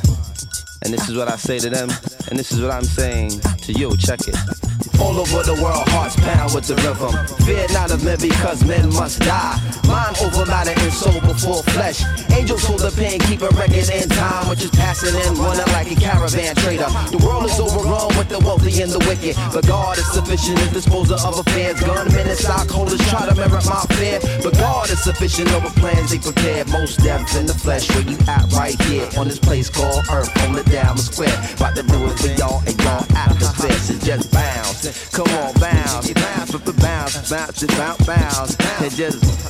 And 0.82 0.94
this 0.94 1.08
is 1.08 1.16
what 1.16 1.28
I 1.28 1.36
say 1.36 1.58
to 1.58 1.70
them, 1.70 1.90
and 2.30 2.38
this 2.38 2.52
is 2.52 2.60
what 2.60 2.70
I'm 2.70 2.84
saying 2.84 3.40
to 3.40 3.72
you. 3.72 3.96
Check 3.98 4.20
it. 4.28 4.69
All 5.00 5.16
over 5.18 5.42
the 5.42 5.56
world, 5.62 5.88
hearts 5.88 6.14
pound 6.16 6.54
with 6.54 6.66
the 6.68 6.76
rhythm. 6.84 7.12
Fear 7.46 7.66
not 7.72 7.90
of 7.90 8.04
men 8.04 8.18
because 8.20 8.62
men 8.64 8.92
must 8.92 9.20
die. 9.20 9.56
Mind 9.88 10.16
over 10.22 10.44
matter 10.46 10.76
and 10.76 10.92
soul 10.92 11.18
before 11.24 11.62
flesh. 11.74 12.04
Angels 12.30 12.62
hold 12.62 12.80
the 12.80 12.92
pen, 12.92 13.18
keep 13.26 13.42
a 13.42 13.48
record 13.56 13.88
in 13.90 14.08
time, 14.08 14.48
which 14.48 14.62
is 14.62 14.70
passing 14.70 15.16
in, 15.16 15.34
running 15.40 15.66
like 15.72 15.90
a 15.90 15.96
caravan 15.96 16.54
trader. 16.56 16.86
The 17.10 17.18
world 17.24 17.48
is 17.48 17.58
overrun 17.58 18.12
with 18.14 18.28
the 18.28 18.38
wealthy 18.38 18.82
and 18.82 18.92
the 18.92 19.00
wicked, 19.08 19.34
but 19.52 19.66
God 19.66 19.98
is 19.98 20.06
sufficient 20.12 20.60
as 20.60 20.70
disposer 20.84 21.16
of 21.26 21.40
affairs. 21.40 21.80
Gunmen 21.80 22.28
and 22.28 22.38
stockholders 22.38 23.00
try 23.08 23.26
to 23.26 23.34
merit 23.34 23.66
my 23.66 23.82
fear, 23.96 24.20
but 24.44 24.54
God 24.54 24.90
is 24.90 25.02
sufficient 25.02 25.50
over 25.52 25.70
plans 25.80 26.12
they 26.12 26.20
prepared. 26.20 26.68
Mos 26.68 26.94
Def 26.96 27.24
in 27.36 27.46
the 27.46 27.54
flesh, 27.54 27.88
where 27.90 28.04
you 28.04 28.18
at 28.28 28.46
right 28.52 28.76
here 28.84 29.08
on 29.16 29.26
this 29.26 29.40
place 29.40 29.68
called 29.68 30.04
Earth, 30.12 30.30
on 30.44 30.52
the 30.52 30.62
Diamond 30.64 31.00
Square. 31.00 31.34
About 31.56 31.74
to 31.74 31.82
do 31.82 31.98
it 32.04 32.18
for 32.20 32.30
y'all 32.36 32.62
and 32.68 32.76
y'all 32.84 33.04
atmosphere, 33.16 33.80
so 33.80 33.94
just 34.04 34.30
bounce. 34.30 34.89
Come 35.12 35.28
on, 35.36 35.54
bounce, 35.60 36.12
bounce, 36.12 36.52
with 36.52 36.64
the 36.64 36.72
bounce, 36.72 37.30
bounce, 37.30 37.64
bounce, 37.76 38.06
bounce, 38.06 38.56
and 38.80 38.90
just. 38.92 39.40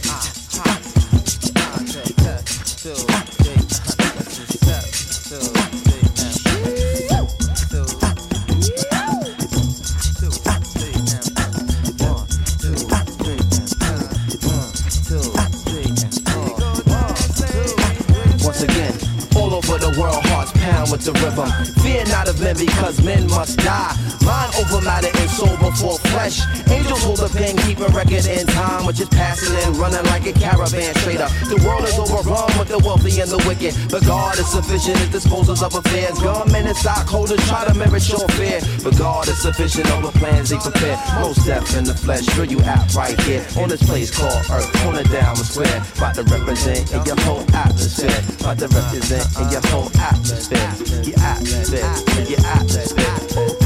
Once 18.45 18.63
again, 18.63 18.93
all 19.37 19.55
over 19.55 19.79
the 19.79 19.97
world, 19.99 20.30
pound 20.61 20.93
with 20.93 21.03
the 21.03 21.13
rhythm. 21.25 21.49
Fear 21.83 22.05
not 22.13 22.29
of 22.29 22.41
men 22.41 22.57
because 22.57 23.01
men 23.03 23.27
must 23.29 23.59
die. 23.59 23.97
Mind 24.25 24.53
over 24.61 24.81
matter 24.85 25.09
and 25.09 25.31
soul 25.31 25.57
before 25.57 25.99
flesh. 26.13 26.45
Angels 26.69 27.03
hold 27.03 27.21
a 27.21 27.29
pen, 27.29 27.57
keep 27.65 27.81
a 27.81 27.89
record 27.97 28.27
in 28.29 28.47
time, 28.47 28.85
which 28.85 29.01
is 29.01 29.09
passing 29.09 29.55
and 29.65 29.77
running 29.77 30.05
like 30.13 30.27
a 30.27 30.33
caravan 30.33 30.95
trader. 31.03 31.29
The 31.49 31.59
world 31.65 31.85
is 31.89 31.97
overrun 31.99 32.53
with 32.59 32.69
the 32.69 32.79
wealthy 32.79 33.21
and 33.21 33.31
the 33.31 33.41
wicked, 33.49 33.75
but 33.91 34.05
God 34.05 34.39
is 34.39 34.47
sufficient 34.47 35.01
as 35.01 35.09
disposers 35.09 35.63
of 35.63 35.75
affairs. 35.75 36.19
Gunmen 36.21 36.67
and 36.67 36.77
stockholders 36.77 37.41
try 37.49 37.65
to 37.65 37.75
merit 37.75 38.05
your 38.09 38.29
fear, 38.37 38.61
but 38.85 38.97
God 38.99 39.29
is 39.29 39.41
sufficient 39.41 39.91
over 39.93 40.13
plans 40.19 40.51
they 40.51 40.59
prepare. 40.59 40.97
Mos 41.17 41.41
Def 41.45 41.77
in 41.77 41.85
the 41.85 41.95
flesh, 41.95 42.27
where 42.37 42.47
you 42.47 42.61
out 42.63 42.93
right 42.95 43.19
here 43.23 43.45
on 43.57 43.69
this 43.69 43.83
place 43.83 44.11
called 44.13 44.45
Earth, 44.53 44.69
on 44.85 44.95
the 44.95 45.05
Diamond 45.05 45.47
Square. 45.47 45.83
About 45.97 46.15
to 46.17 46.23
represent 46.25 46.93
in 46.93 47.05
your 47.05 47.19
whole 47.25 47.45
atmosphere. 47.55 48.21
About 48.41 48.59
to 48.59 48.69
represent 48.69 49.27
in 49.41 49.51
your 49.51 49.65
whole 49.73 49.91
atmosphere. 49.97 50.50
Your 50.51 51.21
atmosphere, 51.21 52.27
your 52.29 52.45
atmosphere. 52.45 53.05
That 53.05 53.60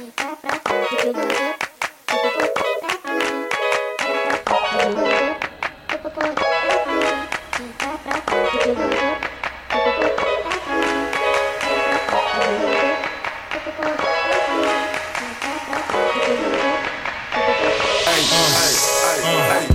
Hey, 0.00 0.06
hey, 0.06 0.40
hey, 19.22 19.66
hey. 19.66 19.69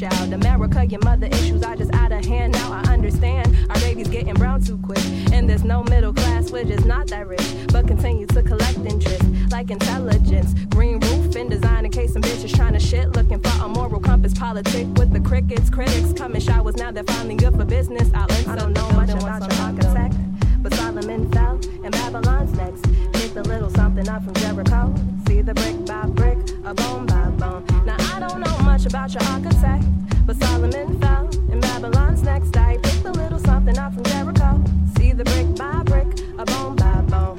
Child. 0.00 0.32
America, 0.32 0.86
your 0.86 1.00
mother 1.04 1.26
issues 1.26 1.62
are 1.62 1.76
just 1.76 1.92
out 1.94 2.10
of 2.10 2.24
hand. 2.24 2.54
Now 2.54 2.72
I 2.72 2.92
understand 2.92 3.54
our 3.68 3.78
babies 3.80 4.08
getting 4.08 4.34
brown 4.34 4.62
too 4.62 4.78
quick. 4.78 5.04
And 5.32 5.48
there's 5.48 5.64
no 5.64 5.82
middle 5.84 6.14
class, 6.14 6.50
we're 6.50 6.64
just 6.64 6.86
not 6.86 7.08
that 7.08 7.26
rich. 7.26 7.46
But 7.68 7.86
continue 7.86 8.26
to 8.28 8.42
collect 8.42 8.78
interest 8.78 9.22
like 9.50 9.70
intelligence. 9.70 10.54
Green 10.70 11.00
roof 11.00 11.36
and 11.36 11.50
design 11.50 11.84
in 11.84 11.90
case 11.90 12.14
some 12.14 12.22
bitches 12.22 12.54
trying 12.54 12.72
to 12.72 12.80
shit. 12.80 13.10
Looking 13.12 13.40
for 13.40 13.64
a 13.64 13.68
moral 13.68 14.00
compass 14.00 14.32
politic 14.32 14.86
with 14.96 15.12
the 15.12 15.20
crickets. 15.20 15.68
Critics 15.68 16.12
coming 16.14 16.40
showers 16.40 16.76
now 16.76 16.90
they're 16.90 17.04
finally 17.04 17.34
good 17.34 17.54
for 17.54 17.64
business. 17.64 18.10
Outlets 18.14 18.48
I 18.48 18.56
don't 18.56 18.72
know 18.72 18.88
much 18.92 19.10
about 19.10 19.52
your 19.52 19.60
architect. 19.60 20.14
But 20.62 20.74
Solomon 20.74 21.30
fell 21.32 21.60
and 21.84 21.92
Babylon's 21.92 22.52
next. 22.52 22.99
Pick 23.30 23.46
a 23.46 23.48
little 23.48 23.70
something 23.70 24.08
up 24.08 24.24
from 24.24 24.34
Jericho. 24.34 24.92
See 25.28 25.40
the 25.40 25.54
brick 25.54 25.86
by 25.86 26.04
brick, 26.06 26.36
a 26.64 26.74
bone 26.74 27.06
by 27.06 27.30
bone. 27.38 27.64
Now 27.86 27.96
I 28.12 28.18
don't 28.18 28.40
know 28.40 28.58
much 28.64 28.86
about 28.86 29.14
your 29.14 29.22
architect. 29.22 29.84
But 30.26 30.34
Solomon 30.42 30.98
fell, 30.98 31.28
in 31.52 31.60
Babylon's 31.60 32.24
next. 32.24 32.50
day. 32.50 32.80
picked 32.82 33.04
a 33.04 33.12
little 33.12 33.38
something 33.38 33.78
out 33.78 33.94
from 33.94 34.02
Jericho. 34.02 34.64
See 34.98 35.12
the 35.12 35.22
brick 35.22 35.54
by 35.54 35.80
brick, 35.84 36.08
a 36.40 36.44
bone 36.44 36.74
by 36.74 37.02
bone. 37.02 37.38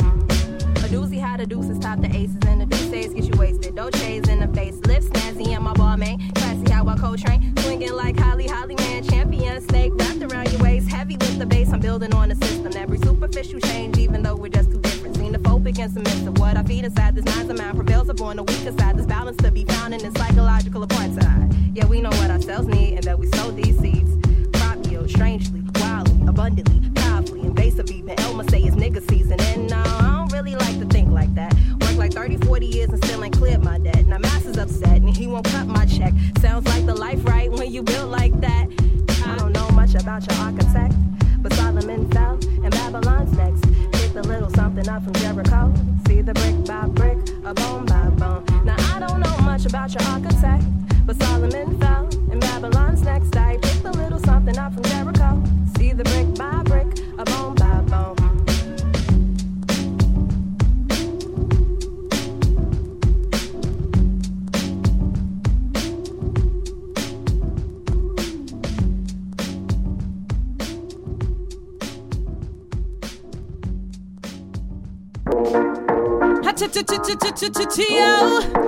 A 0.77 0.87
doozy 0.87 1.19
how 1.19 1.35
the 1.35 1.45
deuces 1.45 1.77
top 1.77 1.99
the 1.99 2.07
aces, 2.15 2.37
and 2.47 2.61
the 2.61 2.67
deuces 2.67 3.13
get 3.13 3.25
you 3.25 3.37
wasted. 3.37 3.75
Dolce's 3.75 4.29
in 4.29 4.39
the 4.39 4.47
face, 4.55 4.77
lips 4.87 5.07
snazzy, 5.07 5.49
and 5.49 5.61
my 5.65 5.73
ball 5.73 5.97
man. 5.97 6.31
Classy 6.35 6.71
how 6.71 6.87
I 6.87 6.95
Coltrane, 6.95 7.53
swinging 7.57 7.91
like 7.91 8.17
Holly, 8.17 8.47
Holly 8.47 8.75
man. 8.75 9.03
Champion 9.03 9.59
snake 9.67 9.91
wrapped 9.95 10.21
around 10.23 10.53
your 10.53 10.61
waist, 10.61 10.87
heavy 10.87 11.17
with 11.17 11.37
the 11.37 11.45
bass. 11.45 11.73
I'm 11.73 11.81
building 11.81 12.13
on 12.13 12.31
a 12.31 12.35
system. 12.35 12.71
Every 12.77 12.99
superficial 12.99 13.59
change, 13.59 13.97
even 13.97 14.23
though 14.23 14.37
we're 14.37 14.47
just 14.47 14.80
different. 15.71 15.81
Xenophobic 15.81 15.83
and 15.83 15.93
submissive. 15.93 16.37
What 16.39 16.57
I 16.57 16.63
feed 16.63 16.85
inside 16.85 17.15
this 17.15 17.25
mind's 17.25 17.59
mind 17.59 17.75
prevails 17.75 18.09
upon 18.09 18.37
the 18.37 18.43
weaker 18.43 18.71
side. 18.77 18.97
This 18.97 19.05
balance 19.05 19.37
to 19.37 19.51
be 19.51 19.65
found 19.65 19.93
in 19.93 20.01
this 20.01 20.13
psychological 20.13 20.85
apartheid. 20.85 21.71
Yeah, 21.73 21.85
we 21.85 22.01
know 22.01 22.09
what 22.09 22.29
ourselves 22.29 22.67
need 22.67 22.95
and 22.95 23.03
that 23.03 23.17
we 23.17 23.27
sow 23.31 23.51
these 23.51 23.77
seeds. 23.79 24.09
Crop 24.57 24.85
yield 24.87 25.05
oh, 25.05 25.07
strangely, 25.07 25.61
wildly, 25.75 26.27
abundantly, 26.27 26.89
powerfully, 26.95 27.41
invasive 27.41 27.89
even. 27.91 28.19
Elma 28.19 28.49
say 28.49 28.61
it's 28.61 28.75
nigga 28.75 29.07
season. 29.09 29.39
And 29.39 29.69
no, 29.69 29.77
I 29.77 30.17
don't 30.17 30.33
really 30.33 30.55
like 30.55 30.79
to 30.79 30.85
think 30.85 31.09
like 31.09 31.33
that. 31.35 31.53
Work 31.81 31.95
like 31.95 32.13
30, 32.13 32.37
40 32.37 32.65
years 32.65 32.89
and 32.89 33.03
still 33.05 33.23
ain't 33.23 33.37
cleared 33.37 33.63
my 33.63 33.77
debt. 33.77 34.05
Now 34.07 34.17
Mass 34.17 34.45
is 34.45 34.57
upset 34.57 34.97
and 34.97 35.15
he 35.15 35.27
won't 35.27 35.45
cut 35.45 35.67
my 35.67 35.85
check. 35.85 36.13
Sounds 36.39 36.67
like 36.67 36.85
the 36.85 36.95
life 36.95 37.23
right 37.25 37.51
when 37.51 37.71
you 37.71 37.83
build 37.83 38.11
like 38.11 38.39
that. 38.41 38.67
I 39.25 39.37
don't 39.37 39.53
know 39.53 39.69
much 39.69 39.95
about 39.95 40.29
your 40.29 40.39
architect, 40.39 40.93
but 41.41 41.53
Solomon 41.53 42.10
a 44.21 44.27
little 44.27 44.49
something 44.51 44.87
up 44.87 45.03
from 45.03 45.13
Jericho. 45.13 45.73
See 46.07 46.21
the 46.21 46.33
brick 46.33 46.65
by 46.65 46.85
brick, 46.87 47.17
a 47.43 47.53
bone 47.53 47.85
by 47.85 48.09
bone. 48.09 48.43
Now 48.63 48.75
I 48.95 48.99
don't 48.99 49.19
know 49.19 49.37
much 49.39 49.65
about 49.65 49.93
your 49.93 50.03
architect. 50.03 50.63
But 51.05 51.21
Solomon 51.21 51.79
fell, 51.79 52.05
and 52.31 52.39
Babylon's 52.39 53.01
next. 53.01 53.35
I 53.35 53.57
picked 53.57 53.85
a 53.85 53.91
little 53.91 54.19
something 54.19 54.57
up 54.57 54.73
from 54.73 54.90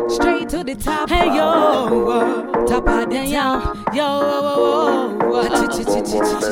Straight 0.08 0.48
to 0.50 0.64
the 0.64 0.76
top. 0.80 1.10
Hey 1.10 1.26
yo, 1.36 2.66
top 2.66 2.88
of 2.88 3.10
the 3.10 3.26
yo, 3.26 3.60
yo. 3.94 4.44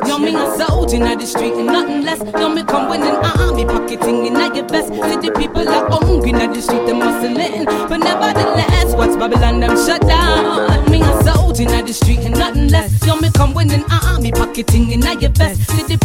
Yo, 0.07 0.17
me 0.17 0.35
a 0.35 0.57
soldier 0.57 0.97
in 0.97 1.17
the 1.17 1.25
street 1.25 1.53
and 1.53 1.67
nothing 1.67 2.03
less. 2.03 2.19
Yo, 2.19 2.49
me 2.49 2.63
come 2.63 2.91
an 2.91 3.03
army 3.39 3.65
pocketing 3.65 4.25
in 4.25 4.35
at 4.35 4.55
your 4.55 4.65
best. 4.67 4.89
See 4.89 5.15
the 5.15 5.31
people 5.37 5.69
are 5.69 5.89
hungry 5.89 6.31
in 6.31 6.51
the 6.51 6.61
street, 6.61 6.85
they 6.85 6.93
muscling. 6.93 7.65
But 7.87 7.97
nevertheless, 7.99 8.93
what's 8.95 9.15
Babylon 9.15 9.61
them 9.61 9.77
shut 9.77 10.01
down? 10.01 10.91
Me 10.91 11.01
a 11.01 11.23
soldier 11.23 11.63
in 11.63 11.85
the 11.85 11.93
street 11.93 12.19
and 12.19 12.37
nothing 12.37 12.67
less. 12.67 12.91
Yo, 13.07 13.15
me 13.15 13.29
come 13.31 13.55
an 13.57 13.85
army 13.89 14.31
pocketing 14.31 14.91
in 14.91 15.05
at 15.07 15.21
your 15.21 15.31
best. 15.31 15.61
See 15.71 15.83
the 15.83 15.97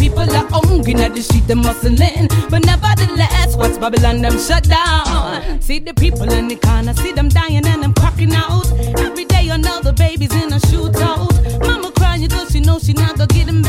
are 0.86 0.96
hungry 0.96 1.16
the 1.16 1.22
street, 1.22 1.46
they 1.46 1.54
muscling. 1.54 2.28
But 2.50 2.64
nevertheless, 2.64 3.56
what's 3.56 3.78
Babylon 3.78 4.22
them 4.22 4.38
shut 4.38 4.64
down? 4.64 5.60
See 5.60 5.78
the 5.78 5.94
people 5.94 6.30
in 6.32 6.48
the 6.48 6.56
corner, 6.56 6.94
see 6.94 7.12
them 7.12 7.28
dying 7.28 7.66
and 7.66 7.82
them 7.82 7.94
cracking 7.94 8.34
out. 8.34 8.70
Every 8.98 9.24
day 9.24 9.48
another 9.48 9.92
baby's 9.92 10.34
in 10.34 10.52
a 10.52 10.58
shootout. 10.58 11.32
Mama 11.66 11.90
crying 11.92 12.28
cause 12.28 12.50
she 12.52 12.60
knows 12.60 12.84
she 12.84 12.92
not 12.92 13.16
gonna 13.16 13.26
get 13.26 13.48
him 13.48 13.62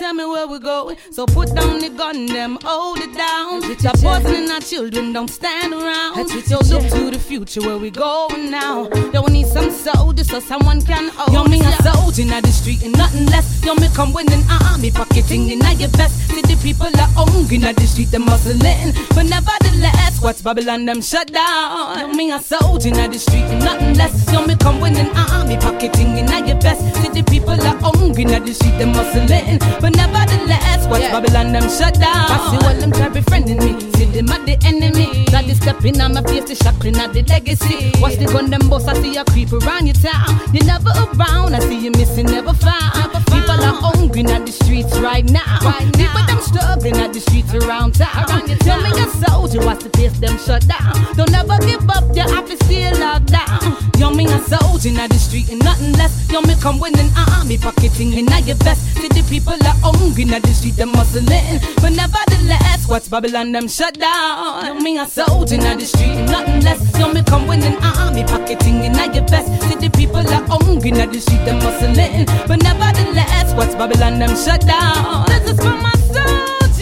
tell 0.00 0.14
me 0.14 0.24
where 0.24 0.48
we're 0.48 0.58
going. 0.58 0.96
So 1.10 1.26
put 1.26 1.54
down 1.54 1.78
the 1.78 1.90
gun, 1.90 2.24
them 2.24 2.56
hold 2.64 3.00
it 3.00 3.12
down. 3.14 3.60
Stop 3.78 3.98
poisoning 4.00 4.50
our 4.50 4.60
children, 4.60 5.12
don't 5.12 5.28
stand 5.28 5.74
around. 5.74 6.16
Yo, 6.48 6.56
look 6.72 6.88
to 6.88 7.10
the 7.10 7.18
future 7.18 7.60
where 7.60 7.76
we 7.76 7.90
going 7.90 8.50
now. 8.50 8.88
Yo, 9.12 9.20
we 9.20 9.32
need 9.32 9.46
some 9.46 9.70
soldiers 9.70 10.28
so 10.30 10.40
someone 10.40 10.80
can 10.80 11.10
hold 11.10 11.34
Yo, 11.34 11.44
me 11.44 11.60
a 11.60 11.72
soldier 11.82 12.22
in 12.22 12.28
the 12.28 12.48
street 12.48 12.82
and 12.82 12.96
nothing 12.96 13.26
less. 13.26 13.62
Yo, 13.62 13.74
me 13.74 13.88
come 13.94 14.16
an 14.16 14.42
army 14.64 14.90
pocketing 14.90 15.50
in 15.50 15.60
your 15.78 15.90
vest. 15.90 16.16
See 16.32 16.40
the 16.40 16.58
people 16.62 16.86
are 16.86 17.10
hungry 17.12 17.56
in 17.56 17.62
the 17.62 17.86
street, 17.86 18.10
them 18.10 18.22
hustling. 18.22 18.94
But 19.14 19.26
nevertheless, 19.28 20.22
what's 20.22 20.40
Babylon, 20.40 20.86
them 20.86 21.02
shut 21.02 21.30
down. 21.30 22.00
Yo, 22.00 22.08
me 22.08 22.32
a 22.32 22.40
soldier 22.40 22.88
in 22.88 23.10
the 23.10 23.18
street 23.18 23.44
and 23.52 23.62
nothing 23.62 23.94
less. 23.98 24.32
Yo, 24.32 24.46
me 24.46 24.56
come 24.56 24.82
an 24.82 24.96
army 25.14 25.58
pocketing 25.58 26.16
in 26.16 26.26
your 26.46 26.56
vest. 26.56 26.80
See 27.02 27.10
the 27.10 27.22
people 27.28 27.60
are 27.60 27.78
hungry 27.84 28.22
in 28.22 28.44
the 28.44 28.54
street, 28.54 28.80
hustling. 28.80 29.58
But 29.80 29.89
nevertheless, 29.90 30.86
what's 30.88 31.02
yeah. 31.02 31.12
Babylon, 31.12 31.52
them 31.52 31.68
shut 31.68 31.94
down. 31.94 32.30
I 32.30 32.38
see 32.50 32.66
all 32.66 32.74
them 32.74 32.92
try 32.92 33.08
befriending 33.08 33.58
me. 33.58 33.78
See 33.94 34.06
them 34.06 34.28
at 34.30 34.46
the 34.46 34.56
enemy. 34.66 35.24
Got 35.26 35.46
the 35.46 35.54
stepping 35.54 36.00
on 36.00 36.14
my 36.14 36.22
face, 36.22 36.44
the 36.44 36.54
shackling 36.54 36.96
at 36.96 37.12
the 37.12 37.22
legacy. 37.22 37.92
Watch 38.00 38.16
the 38.16 38.26
gun, 38.26 38.50
them 38.50 38.68
boss, 38.68 38.86
I 38.86 38.94
see 39.00 39.14
you 39.14 39.24
creep 39.24 39.52
around 39.52 39.86
your 39.86 39.94
town. 39.94 40.40
You're 40.52 40.64
never 40.64 40.90
around, 40.90 41.54
I 41.54 41.60
see 41.60 41.78
you 41.78 41.90
missing, 41.92 42.26
never 42.26 42.52
found. 42.52 42.94
Never 42.96 43.20
found. 43.20 43.26
People 43.26 43.60
are 43.60 43.76
hungry 43.80 44.24
at 44.26 44.46
the 44.46 44.52
streets 44.52 44.98
right 44.98 45.24
now. 45.30 45.58
Right 45.62 45.86
now. 45.96 46.10
People 46.10 46.26
them 46.26 46.40
struggling 46.40 46.96
at 46.96 47.12
the 47.12 47.20
streets 47.20 47.54
around 47.54 47.94
town. 47.94 48.28
Around 48.28 48.48
your 48.48 48.58
Tell 48.58 48.80
me 48.82 48.90
a 48.90 49.06
soldier, 49.24 49.64
watch 49.64 49.82
the 49.82 49.90
face 49.90 50.18
them 50.18 50.36
shut 50.38 50.66
down. 50.66 50.92
Don't 51.16 51.30
never 51.30 51.58
give 51.64 51.88
up, 51.90 52.04
your 52.14 52.28
office 52.36 52.60
still 52.66 52.98
locked 52.98 53.32
down. 53.32 53.76
Yo, 53.98 54.10
me 54.10 54.26
a 54.26 54.38
soldier 54.40 54.92
at 55.00 55.10
the 55.10 55.18
street 55.18 55.50
and 55.50 55.62
nothing 55.64 55.92
less. 55.94 56.30
Yo, 56.30 56.40
me 56.42 56.54
come 56.60 56.78
with 56.78 56.98
an 56.98 57.10
army 57.16 57.58
pocketing 57.58 58.12
in 58.12 58.26
your 58.46 58.56
vest. 58.56 58.96
See 59.00 59.08
the 59.08 59.22
people 59.28 59.52
are 59.52 59.79
hungry 59.82 60.24
at 60.34 60.42
the 60.42 60.52
street, 60.52 60.76
them 60.76 60.92
muscling. 60.92 61.60
But 61.82 61.92
nevertheless, 61.92 62.88
what's 62.88 63.08
Babylon 63.08 63.52
them 63.52 63.68
shut 63.68 63.98
down? 63.98 64.66
Yo, 64.66 64.74
me 64.74 64.98
a 64.98 65.06
soldier 65.06 65.56
at 65.56 65.78
the 65.78 65.86
street 65.86 66.16
nothing 66.30 66.60
less. 66.60 66.80
Yo, 66.98 67.12
me 67.12 67.22
come 67.22 67.46
with 67.46 67.64
an 67.64 67.76
army 67.82 68.24
pocketing 68.24 68.84
in 68.84 68.94
your 69.14 69.26
vest. 69.28 69.48
See 69.62 69.76
the 69.76 69.90
people 69.90 70.20
are 70.20 70.44
hungry 70.48 70.92
at 70.92 71.12
the 71.12 71.20
street, 71.20 71.44
them 71.44 71.60
muscling. 71.60 72.26
But 72.46 72.62
nevertheless, 72.62 73.54
what's 73.54 73.74
Babylon 73.74 74.18
them 74.18 74.36
shut 74.36 74.66
down? 74.66 75.26
This 75.26 75.50
is 75.50 75.58
for 75.58 75.76
my 75.76 75.94
soldiers, 76.14 76.78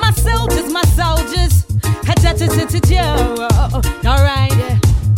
my 0.00 0.10
soldiers, 0.12 0.72
my 0.72 0.82
soldiers. 0.96 1.26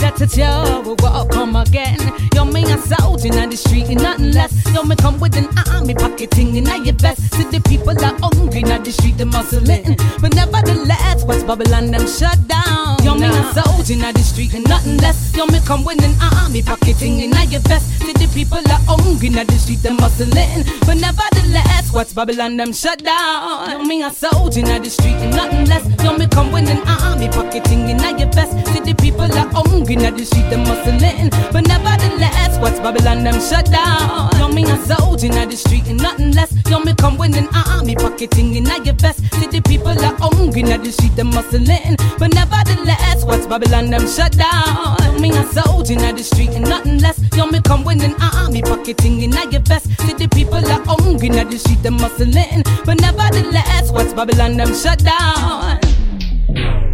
Alright, 0.01 0.17
that's 0.17 0.35
it, 0.35 0.41
yo. 0.41 0.83
We'll 0.83 1.27
come 1.27 1.57
again. 1.57 1.99
Yo, 2.35 2.45
me 2.45 2.63
a 2.65 2.79
soldier 2.79 3.37
in 3.37 3.51
the 3.51 3.57
street 3.57 3.89
and 3.89 4.03
nothing 4.03 4.33
less. 4.33 4.53
Yo, 4.73 4.83
me 4.83 4.95
come 4.97 5.19
with 5.21 5.37
an 5.37 5.49
army 5.75 5.95
pocketing 5.95 6.57
in 6.57 6.67
your 6.85 6.95
vest. 6.95 7.35
See 7.35 7.45
the 7.45 7.61
people 7.69 7.99
are 8.05 8.15
hungry 8.23 8.61
in 8.61 8.83
the 8.83 8.93
street, 8.93 9.17
them 9.19 9.31
muscling. 9.31 9.99
But 10.21 10.35
nevertheless, 10.35 11.25
what's 11.25 11.43
Babylon 11.43 11.91
them 11.91 12.07
shut 12.07 12.39
down? 12.47 13.03
Yo, 13.03 13.15
me 13.15 13.27
a 13.27 13.53
soldier 13.53 13.95
in 13.95 14.01
the 14.01 14.23
street 14.23 14.55
and 14.55 14.69
nothing 14.69 14.99
less. 14.99 15.35
Yo, 15.37 15.47
me 15.47 15.61
come 15.67 15.85
with 15.85 16.03
an 16.05 16.15
army 16.21 16.63
pocketing 16.63 17.21
in 17.21 17.33
your 17.51 17.61
vest. 17.61 17.99
See 18.01 18.13
the 18.13 18.31
people 18.35 18.59
are 18.59 18.83
hungry 18.87 19.29
in 19.29 19.35
the 19.35 19.59
street, 19.59 19.83
them 19.83 19.97
muscling. 19.97 20.67
But 20.87 20.99
nevertheless, 20.99 21.93
what's 21.93 22.13
Babylon 22.13 22.57
them 22.57 22.73
shut 22.73 23.03
down? 23.03 23.71
Yo, 23.71 23.85
me 23.85 24.03
a 24.03 24.11
soldier 24.11 24.61
in 24.61 24.83
the 24.83 24.91
street 24.91 25.17
and 25.17 25.35
nothing 25.35 25.65
less. 25.67 25.85
Yo, 26.05 26.17
me 26.17 26.27
come 26.29 26.53
with 26.53 26.69
an 26.69 26.87
army 26.87 27.29
pocketing 27.29 27.89
in 27.89 27.99
your 28.19 28.31
vest. 28.31 28.53
See 28.69 28.81
the 28.81 28.95
people 28.95 29.23
are 29.23 29.49
hungry 29.55 29.88
in 29.91 30.17
the 30.17 30.25
street, 30.25 30.49
them 30.51 30.65
muscling. 30.65 31.31
But 31.53 31.67
nevertheless, 31.67 32.59
what's 32.59 32.79
Babylon 32.81 33.25
them 33.25 33.41
shut 33.41 33.71
down? 33.71 34.31
Yo, 34.39 34.49
me 34.49 34.65
a 34.65 34.77
soldier 34.85 35.27
in 35.27 35.49
the 35.49 35.57
street 35.57 35.87
and 35.87 36.01
nothing 36.01 36.33
less. 36.33 36.53
Yo, 36.69 36.79
me 36.81 36.95
come 36.95 37.17
with 37.17 37.37
an 37.37 37.49
army 37.55 37.95
pocketing 37.95 38.55
in 38.55 38.67
your 38.85 38.95
vest. 38.95 39.23
The 39.51 39.61
people 39.63 39.99
are 39.99 40.17
hungry 40.19 40.61
in 40.61 40.83
the 40.83 40.93
street, 40.93 41.17
them 41.17 41.31
muscling. 41.31 41.97
But 42.19 42.35
nevertheless, 42.35 43.25
what's 43.25 43.47
Babylon 43.47 43.91
them 43.91 44.07
shut 44.07 44.33
down? 44.33 44.97
Yo, 45.03 45.19
me 45.19 45.31
a 45.31 45.45
soldier 45.47 45.95
in 45.95 46.17
the 46.17 46.23
street 46.23 46.51
and 46.51 46.69
nothing 46.69 46.99
less. 46.99 47.19
Yo, 47.37 47.47
me 47.47 47.61
come 47.63 47.85
with 47.85 48.03
an 48.03 48.15
army 48.21 48.63
pocketing 48.63 49.23
in 49.23 49.33
your 49.51 49.63
vest. 49.63 49.89
The 50.19 50.29
people 50.35 50.59
are 50.59 50.83
hungry 50.85 51.29
in 51.29 51.49
the 51.49 51.59
street, 51.59 51.83
them 51.83 51.99
muscling. 51.99 52.65
But 52.85 53.01
nevertheless, 53.01 53.91
what's 53.91 54.13
Babylon 54.13 54.57
them 54.57 54.75
shut 54.75 54.99
down? 55.05 56.88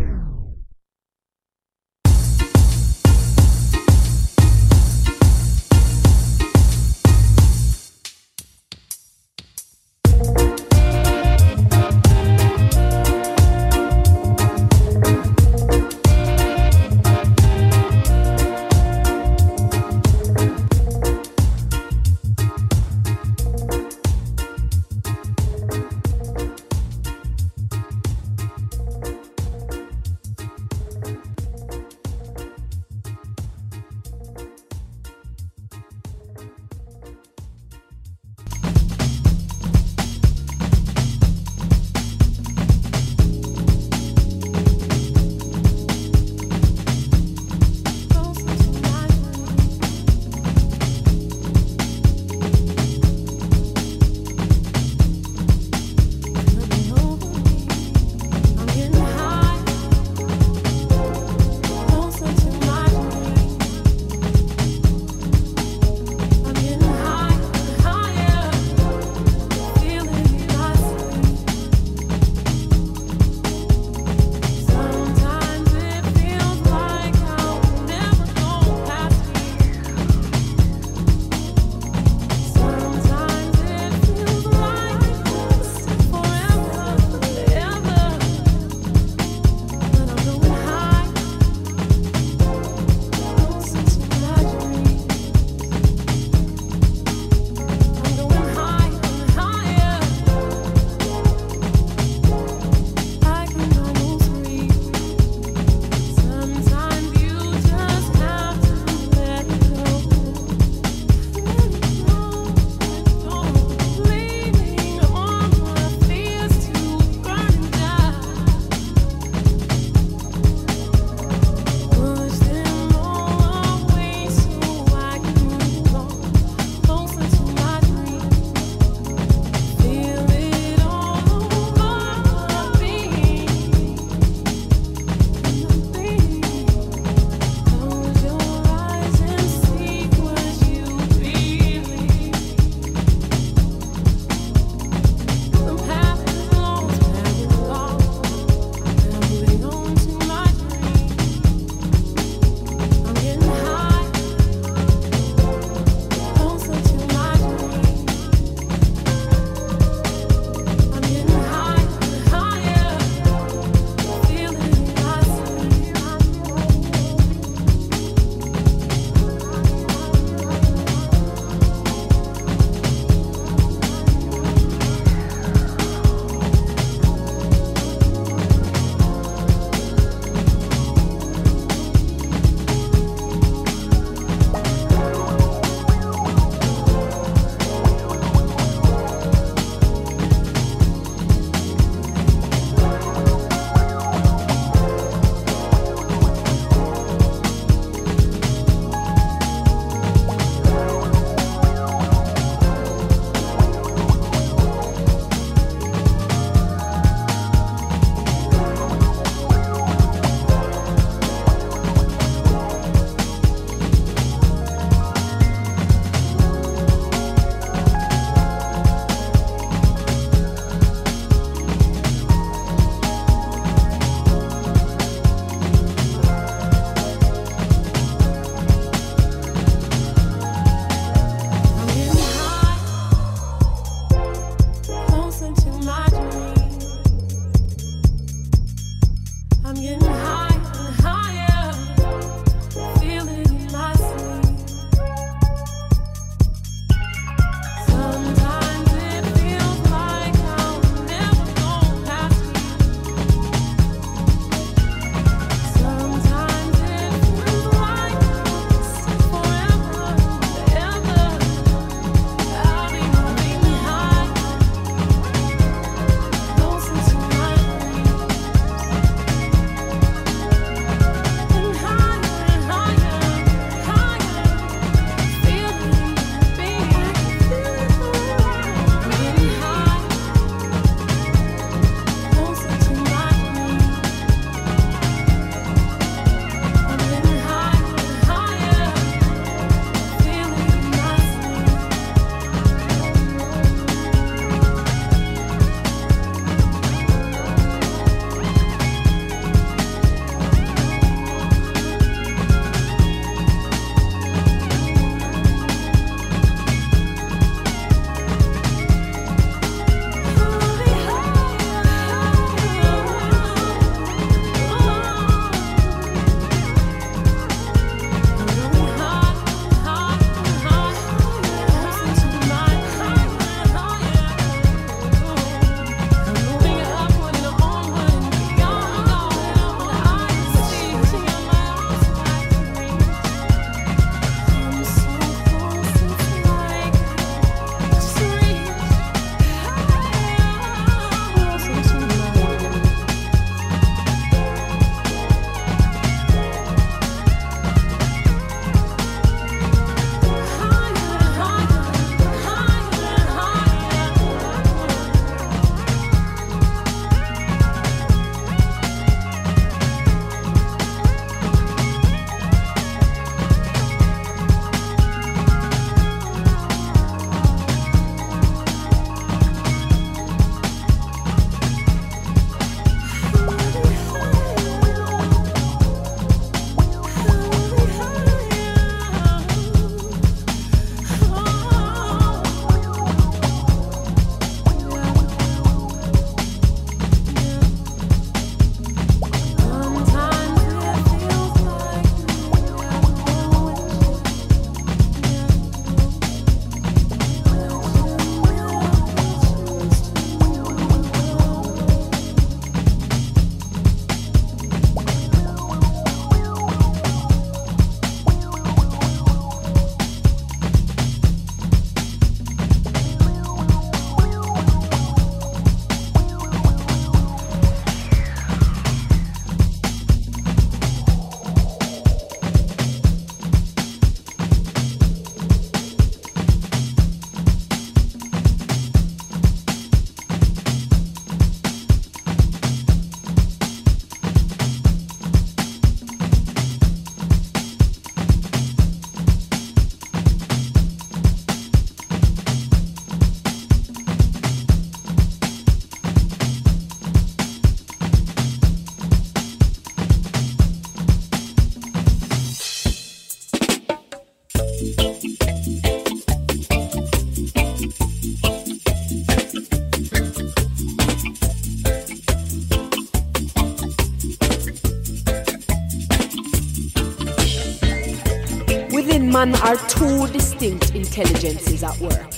Are 469.63 469.77
two 469.89 470.27
distinct 470.29 470.95
intelligences 470.95 471.83
at 471.83 471.99
work. 472.01 472.35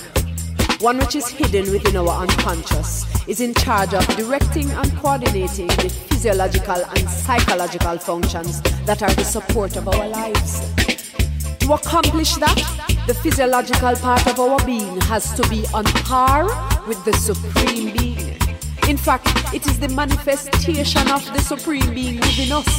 One 0.81 0.97
which 0.99 1.15
is 1.15 1.27
hidden 1.27 1.71
within 1.71 1.97
our 1.97 2.21
unconscious 2.21 3.05
is 3.27 3.41
in 3.41 3.53
charge 3.55 3.93
of 3.93 4.05
directing 4.15 4.69
and 4.71 4.95
coordinating 4.97 5.67
the 5.67 5.89
physiological 6.09 6.75
and 6.75 7.09
psychological 7.09 7.97
functions 7.97 8.61
that 8.85 9.01
are 9.01 9.13
the 9.15 9.23
support 9.23 9.75
of 9.75 9.87
our 9.87 10.07
lives. 10.07 10.59
To 11.59 11.73
accomplish 11.73 12.35
that, 12.35 12.55
the 13.07 13.13
physiological 13.13 13.95
part 13.95 14.25
of 14.27 14.39
our 14.39 14.63
being 14.65 15.01
has 15.01 15.33
to 15.33 15.49
be 15.49 15.65
on 15.73 15.83
par 16.05 16.45
with 16.87 17.03
the 17.05 17.13
supreme 17.13 17.91
being. 17.97 18.37
In 18.87 18.97
fact, 18.97 19.27
it 19.53 19.65
is 19.65 19.79
the 19.79 19.89
manifestation 19.89 21.09
of 21.09 21.25
the 21.33 21.39
supreme 21.39 21.93
being 21.93 22.17
within 22.17 22.51
us. 22.51 22.76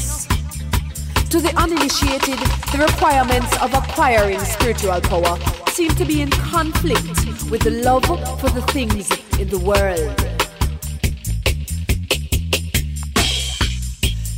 To 1.30 1.40
the 1.42 1.52
uninitiated, 1.58 2.38
the 2.72 2.86
requirements 2.88 3.54
of 3.60 3.74
acquiring 3.74 4.38
spiritual 4.40 4.98
power 5.02 5.38
seem 5.72 5.90
to 5.90 6.04
be 6.06 6.22
in 6.22 6.30
conflict 6.30 7.04
with 7.50 7.60
the 7.60 7.82
love 7.84 8.06
for 8.40 8.48
the 8.48 8.62
things 8.72 9.10
in 9.38 9.48
the 9.48 9.58
world. 9.58 10.18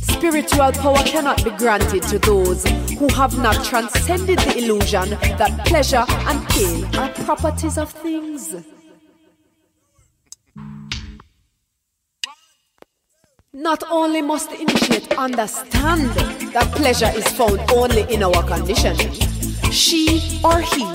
Spiritual 0.01 0.73
power 0.73 1.03
cannot 1.05 1.41
be 1.45 1.51
granted 1.51 2.03
to 2.03 2.19
those 2.19 2.65
who 2.99 3.07
have 3.13 3.37
not 3.37 3.63
transcended 3.63 4.39
the 4.39 4.57
illusion 4.57 5.11
that 5.37 5.65
pleasure 5.65 6.03
and 6.07 6.45
pain 6.49 6.83
are 6.97 7.09
properties 7.25 7.77
of 7.77 7.89
things. 7.89 8.53
Not 13.53 13.83
only 13.91 14.21
must 14.21 14.49
the 14.49 14.61
initiate 14.61 15.11
understand 15.17 16.09
that 16.53 16.71
pleasure 16.73 17.11
is 17.13 17.27
found 17.27 17.59
only 17.73 18.03
in 18.03 18.23
our 18.23 18.41
condition, 18.43 18.95
she 19.69 20.39
or 20.41 20.61
he 20.61 20.85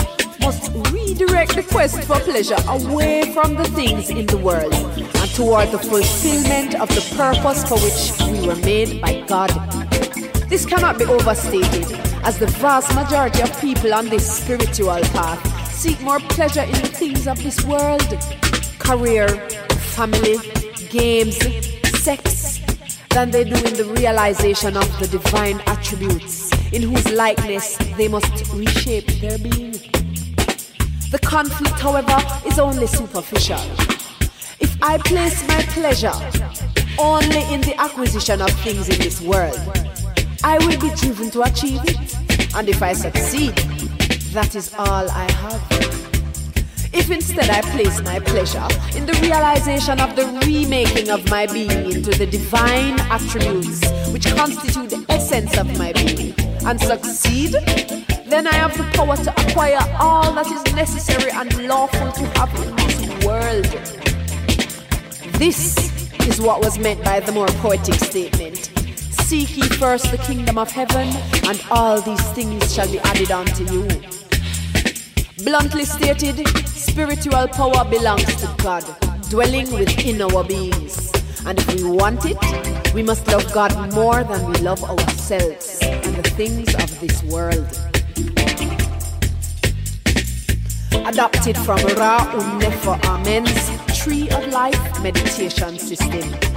must 0.41 0.73
redirect 0.91 1.55
the 1.55 1.67
quest 1.71 2.03
for 2.05 2.19
pleasure 2.21 2.57
away 2.69 3.31
from 3.35 3.57
the 3.57 3.65
things 3.77 4.09
in 4.09 4.25
the 4.25 4.39
world 4.39 4.73
and 4.73 5.31
toward 5.35 5.71
the 5.71 5.79
fulfillment 5.79 6.81
of 6.81 6.89
the 6.89 7.05
purpose 7.15 7.63
for 7.69 7.77
which 7.77 8.33
we 8.33 8.47
were 8.49 8.57
made 8.65 9.03
by 9.03 9.21
God. 9.27 9.51
This 10.49 10.65
cannot 10.65 10.97
be 10.99 11.05
overstated, 11.05 11.93
as 12.25 12.39
the 12.39 12.47
vast 12.47 12.95
majority 12.95 13.43
of 13.43 13.61
people 13.61 13.93
on 13.93 14.09
this 14.09 14.39
spiritual 14.39 15.03
path 15.13 15.75
seek 15.75 16.01
more 16.01 16.21
pleasure 16.21 16.63
in 16.63 16.73
the 16.73 16.89
things 16.89 17.29
of 17.29 17.37
this 17.43 17.63
world 17.67 18.01
career, 18.79 19.29
family, 19.93 20.39
games, 20.89 21.37
sex 22.07 22.61
than 23.11 23.33
they 23.33 23.43
do 23.43 23.57
in 23.57 23.75
the 23.75 23.93
realization 23.99 24.77
of 24.77 24.87
the 25.01 25.09
divine 25.09 25.61
attributes 25.67 26.53
in 26.73 26.81
whose 26.81 27.11
likeness 27.11 27.77
they 27.97 28.07
must 28.07 28.53
reshape 28.55 29.09
their 29.21 29.39
being. 29.39 29.73
The 31.11 31.19
conflict, 31.25 31.81
however, 31.81 32.17
is 32.47 32.61
only 32.61 32.87
superficial. 32.87 33.59
If 34.61 34.81
I 34.81 34.99
place 34.99 35.45
my 35.49 35.61
pleasure 35.75 36.15
only 36.97 37.43
in 37.53 37.61
the 37.63 37.75
acquisition 37.77 38.41
of 38.41 38.51
things 38.61 38.89
in 38.89 38.99
this 39.01 39.21
world, 39.21 39.59
I 40.45 40.59
will 40.59 40.79
be 40.79 40.95
driven 40.95 41.29
to 41.33 41.43
achieve 41.43 41.81
it. 41.87 42.55
And 42.55 42.69
if 42.69 42.85
I 42.85 42.93
succeed, 42.93 43.57
that 44.33 44.55
is 44.55 44.73
all 44.79 45.11
I 45.11 45.29
have. 45.33 46.16
If 46.99 47.11
instead 47.11 47.51
I 47.51 47.61
place 47.61 48.01
my 48.01 48.19
pleasure 48.21 48.67
in 48.97 49.05
the 49.05 49.13
realization 49.21 50.01
of 50.01 50.17
the 50.17 50.25
remaking 50.47 51.11
of 51.11 51.29
my 51.29 51.47
being 51.47 51.93
into 51.93 52.11
the 52.11 52.27
divine 52.27 52.99
attributes 53.13 53.87
which 54.13 54.27
constitute 54.35 54.89
the 54.89 55.05
essence 55.11 55.59
of 55.59 55.67
my 55.79 55.93
being 55.93 56.35
and 56.65 56.81
succeed, 56.81 57.53
then 58.27 58.47
I 58.47 58.55
have 58.55 58.75
the 58.79 58.85
power 58.95 59.15
to 59.15 59.31
acquire 59.31 59.79
all 60.01 60.33
that 60.33 60.47
is 60.47 60.75
necessary 60.75 61.31
and 61.31 61.69
lawful 61.69 62.13
to 62.13 62.25
have 62.39 62.55
in 62.65 62.75
this 62.77 63.27
world. 63.27 63.67
This 65.35 65.77
is 66.27 66.41
what 66.41 66.65
was 66.65 66.79
meant 66.79 67.05
by 67.05 67.21
the 67.21 67.31
more 67.31 67.49
poetic 67.61 67.97
statement. 67.97 68.73
Seek 69.29 69.55
ye 69.55 69.69
first 69.69 70.11
the 70.11 70.19
kingdom 70.19 70.57
of 70.57 70.71
heaven, 70.71 71.09
and 71.45 71.63
all 71.71 72.01
these 72.01 72.27
things 72.33 72.73
shall 72.75 72.91
be 72.91 72.99
added 73.01 73.31
unto 73.31 73.65
you. 73.71 74.16
Bluntly 75.45 75.85
stated, 75.85 76.49
spiritual 76.67 77.47
power 77.49 77.85
belongs 77.85 78.25
to 78.37 78.55
God, 78.63 78.85
dwelling 79.29 79.71
within 79.71 80.23
our 80.23 80.43
beings. 80.43 81.13
And 81.45 81.59
if 81.59 81.75
we 81.75 81.91
want 81.91 82.25
it, 82.25 82.95
we 82.95 83.03
must 83.03 83.27
love 83.29 83.53
God 83.53 83.93
more 83.93 84.25
than 84.25 84.51
we 84.51 84.55
love 84.61 84.83
ourselves 84.83 85.79
and 85.83 86.17
the 86.17 86.31
things 86.31 86.75
of 86.75 87.01
this 87.01 87.23
world. 87.25 87.69
Adapted 91.07 91.59
from 91.59 91.85
Ra 91.99 92.17
Un 92.33 92.59
Nefer 92.59 92.99
Amen's 93.05 93.71
Tree 93.99 94.31
of 94.31 94.49
Life 94.49 95.03
meditation 95.03 95.79
system. 95.79 96.56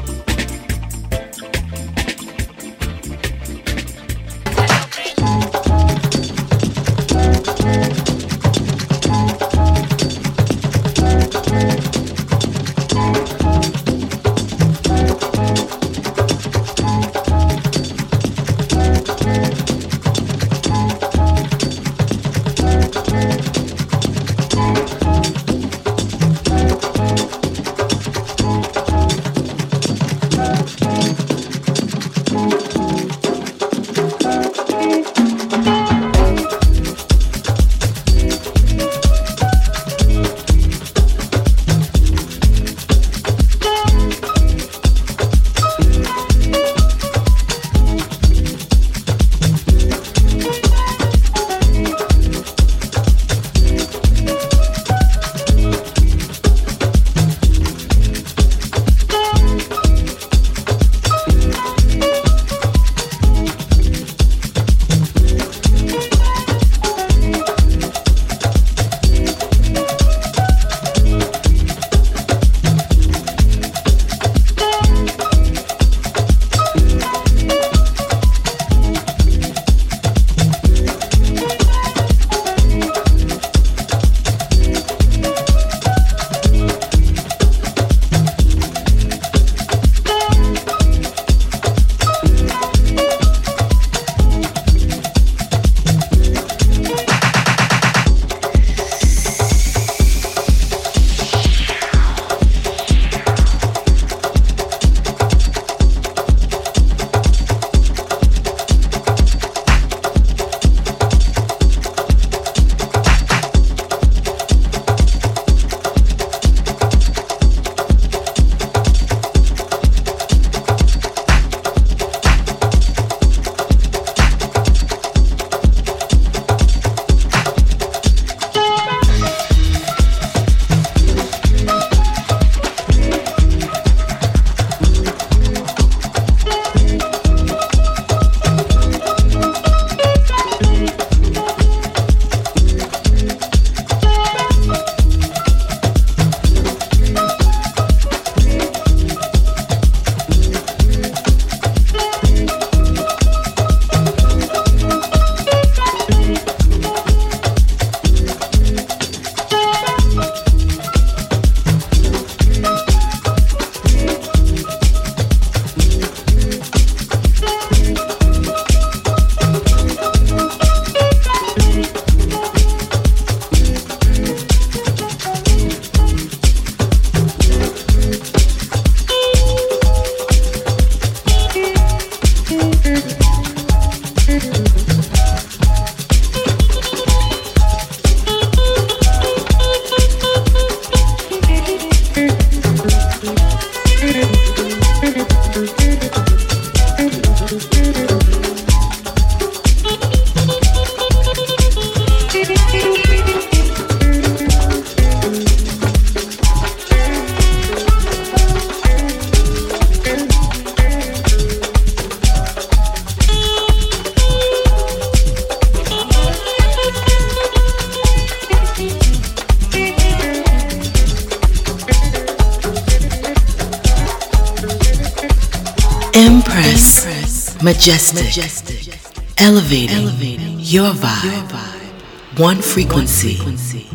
Majestic. 227.89 228.25
Majestic. 228.25 228.99
Elevating. 229.39 229.95
Elevating. 229.95 230.59
Your 230.59 230.91
vibe. 230.91 231.23
Your 231.23 231.43
vibe. 231.49 232.39
One 232.39 232.61
frequency. 232.61 233.37
One 233.37 233.57
frequency. 233.57 233.87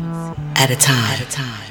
At 0.57 0.69
a 0.69 0.75
time. 0.75 1.13
At 1.13 1.21
a 1.21 1.31
time. 1.31 1.64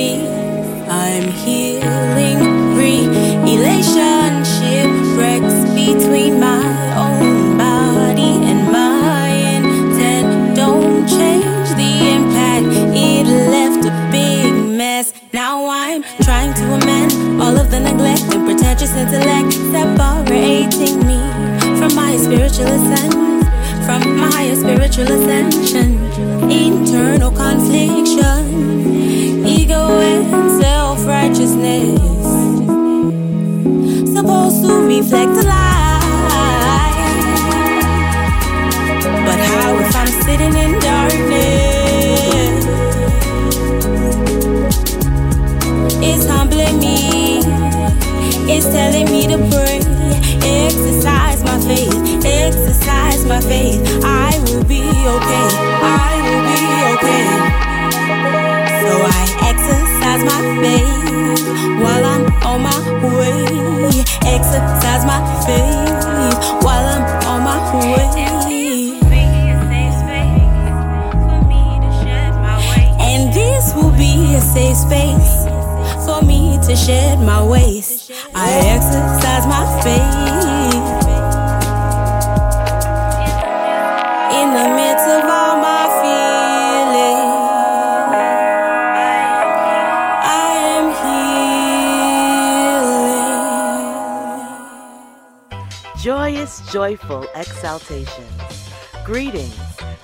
Speak. 0.00 0.20
I'm 0.88 1.28
healing, 1.28 2.49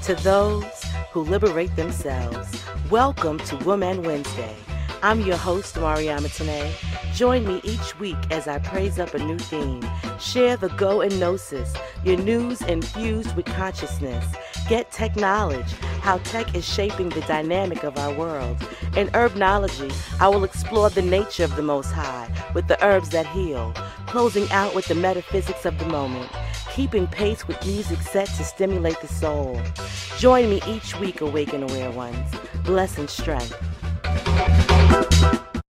to 0.07 0.15
those 0.23 0.85
who 1.11 1.23
liberate 1.23 1.75
themselves. 1.75 2.63
Welcome 2.91 3.39
to 3.41 3.57
Wombman 3.65 4.05
Wednesday. 4.05 4.55
I'm 5.03 5.23
your 5.23 5.37
host, 5.37 5.75
Mariama 5.75 6.33
Tene. 6.33 6.73
Join 7.13 7.45
me 7.45 7.61
each 7.65 7.99
week 7.99 8.17
as 8.31 8.47
I 8.47 8.61
praise 8.61 9.01
up 9.01 9.15
a 9.15 9.19
new 9.19 9.37
theme. 9.37 9.83
Share 10.21 10.57
the 10.57 10.69
go 10.69 11.01
and 11.01 11.19
gnosis, 11.19 11.75
your 12.05 12.19
news 12.19 12.63
infused 12.63 13.35
with 13.35 13.47
consciousness. 13.47 14.25
Get 14.69 14.93
tech 14.93 15.17
knowledge, 15.17 15.73
how 16.03 16.19
tech 16.19 16.55
is 16.55 16.65
shaping 16.65 17.09
the 17.09 17.23
dynamic 17.23 17.83
of 17.83 17.99
our 17.99 18.15
world. 18.15 18.59
In 18.97 19.09
herbnology, 19.09 19.93
I 20.21 20.29
will 20.29 20.45
explore 20.45 20.89
the 20.89 21.03
nature 21.03 21.43
of 21.43 21.57
the 21.57 21.63
Most 21.63 21.91
High 21.91 22.31
with 22.55 22.69
the 22.69 22.81
herbs 22.85 23.09
that 23.09 23.27
heal, 23.27 23.75
closing 24.07 24.49
out 24.53 24.73
with 24.73 24.87
the 24.87 24.95
metaphysics 24.95 25.67
of 25.67 25.77
the 25.81 25.87
moment 25.87 26.31
keeping 26.77 27.07
pace 27.07 27.49
with 27.49 27.65
music 27.65 27.99
set 28.03 28.27
to 28.27 28.45
stimulate 28.45 29.01
the 29.01 29.09
soul. 29.09 29.59
Join 30.19 30.49
me 30.49 30.63
each 30.67 30.99
week, 30.99 31.21
Awaken 31.21 31.63
Aware 31.63 31.91
Ones. 31.91 32.35
Bless 32.65 32.97
and 32.99 33.09
strength. 33.09 33.55